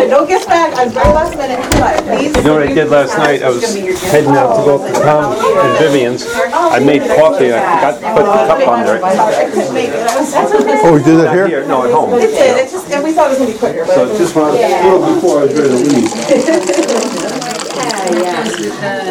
[0.09, 2.35] don't get back, I'm very last minute, but please.
[2.37, 3.41] You know what I did last night?
[3.41, 3.63] I was
[4.11, 6.25] heading out to go to town and Vivian's.
[6.27, 9.03] I made coffee and I forgot to put the cup under it.
[9.03, 10.81] I couldn't make it, that was, that's okay.
[10.83, 11.47] Oh, we did it here?
[11.47, 12.13] Here, no, at home.
[12.13, 13.95] It did, it just, and we thought it was gonna be quicker, but.
[13.95, 17.43] So just when a little before I was ready to leave.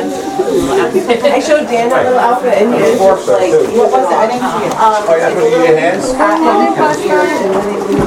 [0.07, 4.17] I showed Dan that little outfit and he was like, what was it?
[4.17, 4.73] I didn't see it.
[4.73, 6.07] Um, Oh, yeah, put it in your hands?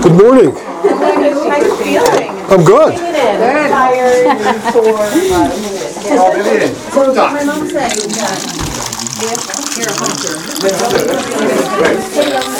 [0.02, 0.52] Good morning.
[0.56, 2.30] how you feeling?
[2.50, 2.98] I'm good.
[2.98, 5.54] Tired and sore, but.
[6.12, 7.34] Oh, Vivian, well done.
[7.36, 8.40] My mom said that.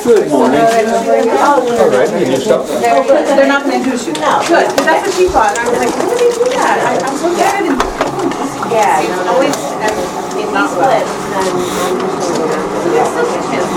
[0.04, 0.60] Good morning.
[0.62, 2.68] All right, and yourself?
[2.68, 4.14] They're not gonna introduce you.
[4.14, 4.44] No.
[4.48, 5.58] Good, because that's what she thought.
[5.58, 7.02] I was like, how did they do that?
[7.02, 8.09] I- I'm so good and.
[8.70, 9.02] Yeah.
[9.02, 9.56] It's always,
[10.38, 11.06] it's not split.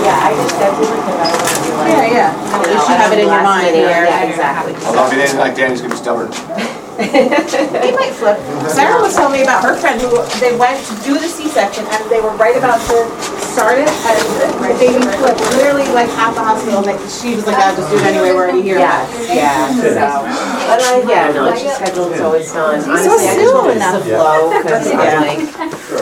[0.03, 1.89] Yeah, I just definitely because I want to be like.
[1.89, 2.53] Yeah, yeah.
[2.53, 3.75] At least you have it in your mind.
[3.75, 4.75] Yeah, exactly.
[4.85, 6.31] Although if he didn't like Danny's gonna be stubborn.
[6.93, 8.37] He might flip.
[8.69, 12.09] Sarah was telling me about her friend who, they went to do the C-section and
[12.09, 13.09] they were right about to
[13.53, 17.89] started, the baby flipped, literally like half the hospital, like, she was like, I'll just
[17.89, 18.79] do it anyway, we're already here.
[18.79, 20.25] Yeah, yeah, so,
[20.65, 22.81] but I, yeah, no, it's just scheduled, so it's done.
[22.89, 25.45] Honestly, I just want this to flow, cause I'm like,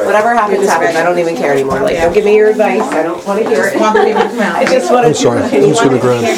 [0.08, 3.04] whatever happens, happens, I don't even care anymore, like, don't give me your advice, I
[3.04, 3.80] don't wanna hear it.
[3.80, 4.56] Want the baby to come out.
[4.56, 5.08] I just wanna.
[5.08, 6.38] I'm sorry, I'm just gonna grab a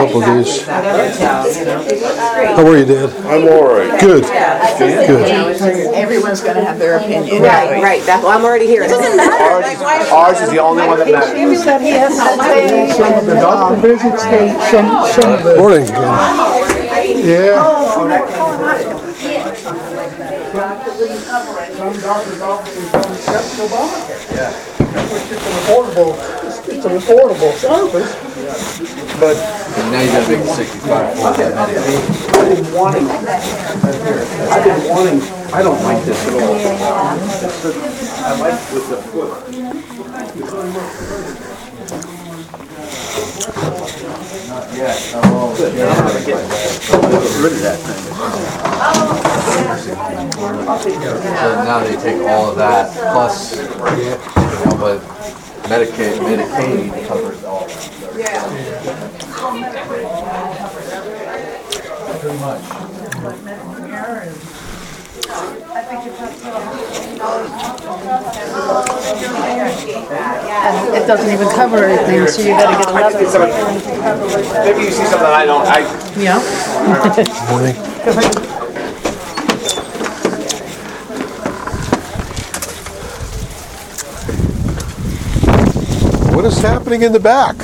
[0.00, 0.62] couple of these.
[0.66, 0.82] How
[2.56, 3.10] How are you, Dad?
[3.26, 4.00] I'm all right.
[4.00, 5.94] Good, good.
[5.94, 7.42] Everyone's gonna have their opinion.
[7.42, 8.82] Right, right, that's, well, I'm already here.
[8.84, 9.66] Ours,
[10.12, 11.64] ours is the only one that matters.
[12.96, 15.86] Some of the doctor visits, they, some, some of the, Morning.
[17.24, 17.56] yeah.
[25.66, 26.12] Affordable,
[26.68, 28.12] it's an affordable service,
[29.20, 29.36] but
[29.90, 32.02] Now you gotta make it sixty-five for that Medicaid.
[32.34, 33.06] I've been wanting,
[34.50, 35.20] I've been wanting,
[35.52, 36.56] I don't like this at all.
[38.24, 39.30] I like with the foot.
[40.66, 40.72] So
[51.62, 55.00] now they take all of that plus, you know, but
[55.68, 58.86] Medicaid, Medicaid covers all that.
[65.96, 66.02] It
[71.06, 73.48] doesn't even cover everything, so you gotta get another.
[74.64, 75.80] Maybe you see something I don't, I,
[76.20, 76.42] Yeah.
[77.50, 77.76] Morning.
[86.36, 87.56] What is happening in the back?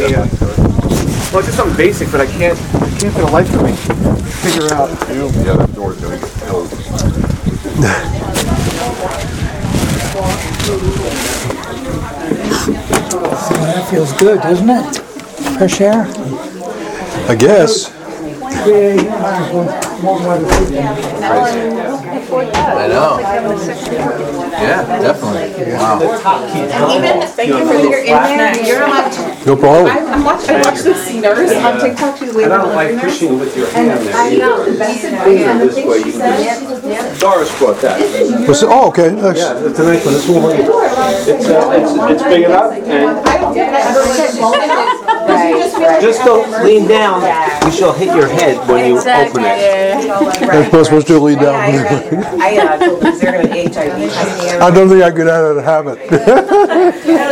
[0.00, 0.67] Uh,
[1.30, 3.72] well, it's just something basic, but I can't, I can't for the life of me
[4.38, 4.88] figure out.
[5.08, 6.70] Yeah, that door's gonna get filled.
[13.50, 14.96] That feels good, doesn't it?
[15.58, 16.06] Fresh air?
[17.28, 17.90] I guess.
[17.90, 20.48] yeah, you might as well, more weather.
[22.78, 23.18] I know.
[23.18, 25.72] Yeah, definitely.
[25.74, 25.98] Wow.
[26.96, 29.86] Even, thank you for your in there, you're allowed to, No problem.
[29.86, 33.02] I'm watching, I watch the sceners on TikTok, she's I don't like nurse.
[33.04, 34.14] pushing with your hand there.
[34.14, 37.98] I know, the best Lean this way, you can just, Doris brought that.
[38.48, 39.38] Was it- Oh, okay, nice.
[39.38, 40.68] Yeah, it's a nice one, this one, it's,
[41.48, 43.18] uh, it's, it's big enough, and
[46.00, 47.22] just don't lean down,
[47.64, 50.10] you shall hit your head when you open it.
[50.10, 51.54] I'm not supposed to lean down.
[51.54, 51.68] I,
[52.40, 54.60] I, uh, told them they're HIV testing.
[54.62, 55.98] I don't think I get out of the habit.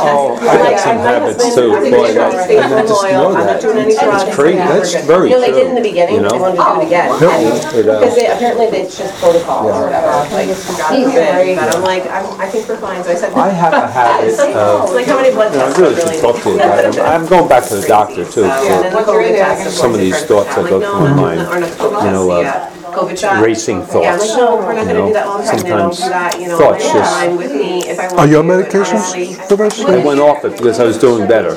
[0.00, 3.60] Oh, I got some habits too, boy, that, I didn't just know that.
[3.60, 6.42] That's crazy, that's very You know, they did in the true, beginning, you they know?
[6.42, 7.08] wanted to do it again.
[7.18, 12.40] It, uh, Because they, apparently it's just protocol or whatever, like, but I'm like, I'm,
[12.40, 13.32] I think we're fine, so I said.
[13.34, 15.78] I have a habit It's of, like, how many blood you know, I tests?
[15.78, 16.98] really are should talk to you about it.
[17.00, 19.94] I'm going back to the doctor too, And then for the COVID test, of some
[19.94, 23.18] of these thoughts that go through my mind, or not COVID you know, uh, COVID
[23.18, 23.42] shot.
[23.44, 24.28] racing Yeah, I'm thoughts.
[24.28, 26.48] like, no, we're not gonna do that long time, they don't do Sometimes that, you
[26.48, 28.18] know, thoughts just- fine with me if I want to.
[28.20, 29.36] Are you on do it, medications, honestly.
[29.48, 29.84] Doris?
[29.84, 31.52] I went off it because I was doing better.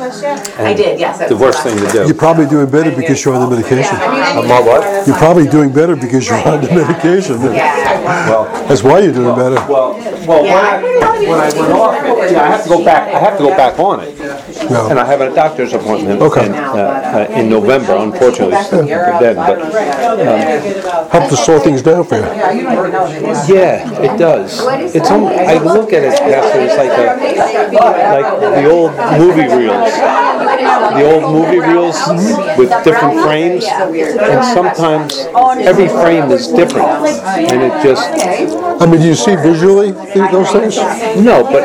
[0.60, 1.18] I did, yes.
[1.20, 2.06] that The was worst thing to do.
[2.06, 3.96] You're probably doing better because you're on the medication.
[3.98, 5.08] I'm all what?
[5.08, 7.42] You're probably doing better because you're on the medication.
[7.54, 8.30] Yeah.
[8.30, 9.56] Well, That's why you're doing better.
[9.68, 9.94] well,
[10.28, 13.20] well, when I, when I went off it, yeah, I have to go back, I
[13.20, 14.20] have to go back on it.
[14.72, 16.46] And I have a doctor's appointment Okay.
[16.46, 19.60] in, uh, uh, in November, unfortunately, it's then, but,
[21.12, 22.24] Help to slow things down for you.
[23.48, 24.60] yeah, it does.
[24.94, 27.08] It's, al- I look at it, Pastor, it's like a,
[28.20, 29.92] like the old movie reels.
[30.92, 31.96] The old movie reels
[32.58, 35.18] with different frames, and sometimes
[35.66, 38.04] every frame is different, and it just,
[38.82, 40.76] I mean, do you see visually those things?
[41.24, 41.64] no, but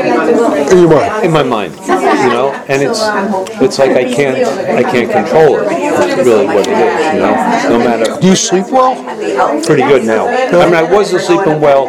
[0.71, 1.25] In your mind?
[1.27, 3.01] in my mind, you know, and it's,
[3.61, 4.47] it's like I can't,
[4.79, 5.65] I can't control it.
[5.69, 7.35] That's really what it is, you know,
[7.71, 8.95] no matter, Do you sleep well?
[9.63, 10.27] Pretty good now.
[10.29, 11.87] I mean, I wasn't sleeping well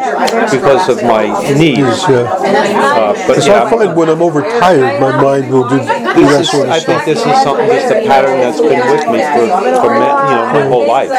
[0.50, 2.28] because of my knees, Yeah.
[2.28, 3.64] uh, but yeah.
[3.64, 6.78] I find when I'm overtired, my mind will do do that This is, sort I
[6.78, 9.46] of think this is something, just a pattern that's been with me for,
[9.80, 11.10] for, you know, my whole life.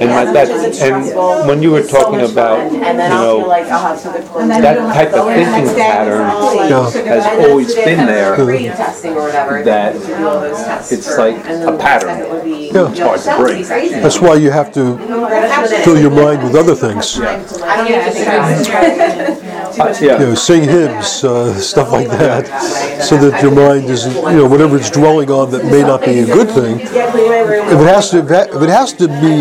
[0.00, 0.48] And my, that,
[0.82, 4.02] and when you were talking about, you And then I'll feel know, like I'll have
[4.02, 4.08] to.
[4.48, 6.26] that type of thinking pattern
[7.06, 8.36] has always been there,
[8.74, 9.62] Testing or whatever.
[9.62, 12.08] that to do all those tests it's for- like and then a the pattern.
[12.10, 12.88] second would be, Yeah.
[12.92, 13.56] you know, hard to break.
[13.58, 14.02] C-section.
[14.02, 14.96] That's why you have to
[15.84, 17.20] fill your mind with other things.
[17.20, 20.00] I don't need to think about it.
[20.00, 22.46] you Yeah, know, sing hymns, uh, stuff like that,
[23.02, 26.18] so that your mind isn't, you know, whatever it's dwelling on that may not be
[26.20, 26.78] a good thing.
[26.80, 27.66] Yeah, clean my room.
[27.68, 29.34] If it has to, if it has to be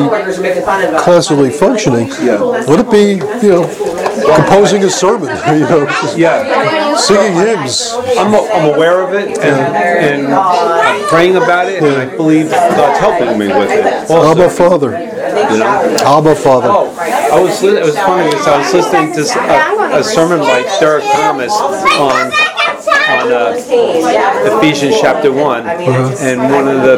[0.44, 1.04] Coworkers are making fun of us.
[1.04, 6.96] constantly functioning, let it be, you know, composing a sermon, you know, yeah.
[6.98, 7.94] singing hymns.
[8.18, 13.00] I'm, I'm aware of it and, and I'm praying about it and I believe God's
[13.00, 13.86] helping me with it.
[13.86, 15.98] Abba Also, Father, you know?
[16.06, 16.68] Abba Father.
[16.70, 16.96] Oh,
[17.32, 20.40] I was, li- it was funny because I was listening to s- a, a sermon
[20.40, 22.32] by Derek Thomas on,
[23.10, 23.54] on uh,
[24.60, 26.98] Ephesians chapter one, and one of the,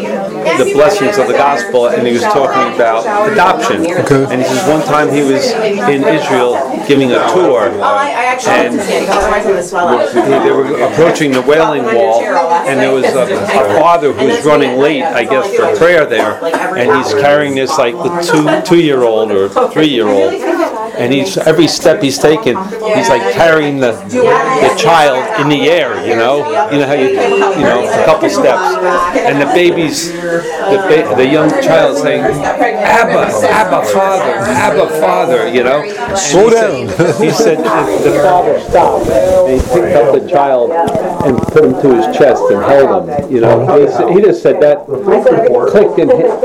[0.63, 3.81] the blessings of the gospel, and he was talking about adoption.
[3.81, 4.25] Okay.
[4.31, 6.53] And he says one time he was in Israel
[6.87, 10.11] giving a tour, I, I actually And- understand because otherwise I'm gonna swell up.
[10.13, 14.77] they were approaching the Wailing Wall, and there was a, a father who was running
[14.79, 16.43] late, I guess, for prayer there,
[16.75, 22.17] and he's carrying this like the two two-year-old or three-year-old, and he's every step he's
[22.17, 22.57] taking,
[22.95, 26.37] he's like carrying the the child in the air, you know,
[26.71, 28.75] you know how you you know a couple steps,
[29.17, 35.63] and the baby's the ba- the young child saying, Abba, Abba, Father, Abba, Father, you
[35.63, 35.81] know.
[35.81, 37.21] And Slow he said- down.
[37.25, 41.73] He said the the father stopped, and he picked up the child and put him
[41.81, 43.79] to his chest and held him, you know.
[43.79, 46.41] He said- He just said that clicked in his-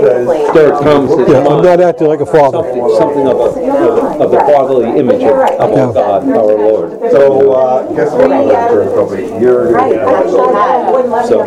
[0.55, 1.65] Derek Thomas's Yeah, I'm mind.
[1.65, 2.59] not acting like a father.
[2.63, 6.55] Something, something of a, of a- of the fatherly image of, of our God, our
[6.57, 6.91] Lord.
[7.11, 10.29] So, uh, guess what, I'm gonna turn probably a year and a half.
[10.29, 11.41] So,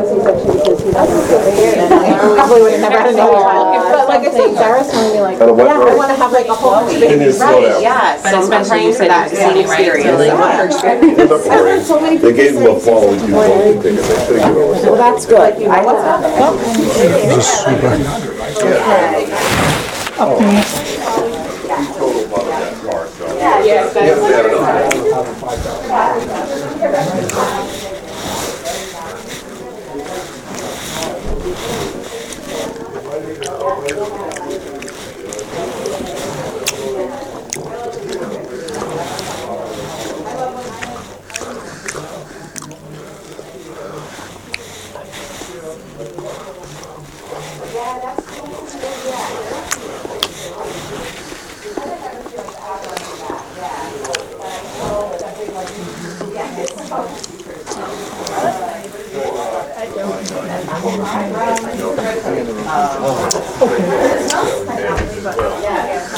[2.33, 3.91] Probably would have never had a child.
[3.91, 5.97] But like I said, Sarah's telling me like, At a wet yeah, I road.
[5.97, 7.81] wanna have like a whole It needs to slow Right, down.
[7.81, 10.17] yes, so I'm praying for that same experience.
[10.17, 10.59] They're not
[11.49, 12.21] worried.
[12.21, 14.83] They gave them a fall into voting ticket, they should have given us.
[14.83, 15.53] Well, that's good.
[15.67, 15.97] I want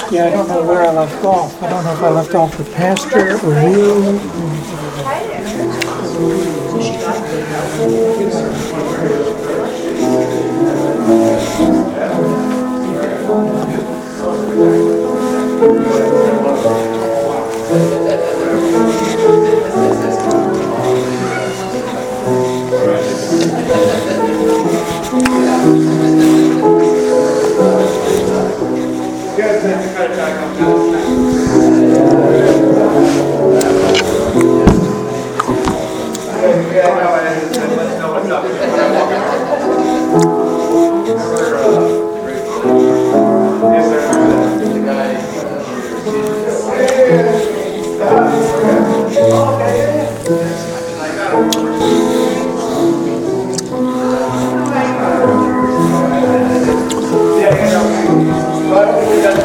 [0.10, 1.62] Yeah, I don't know where I left off.
[1.62, 3.62] I don't know if I left off with pastor or
[9.20, 9.25] you.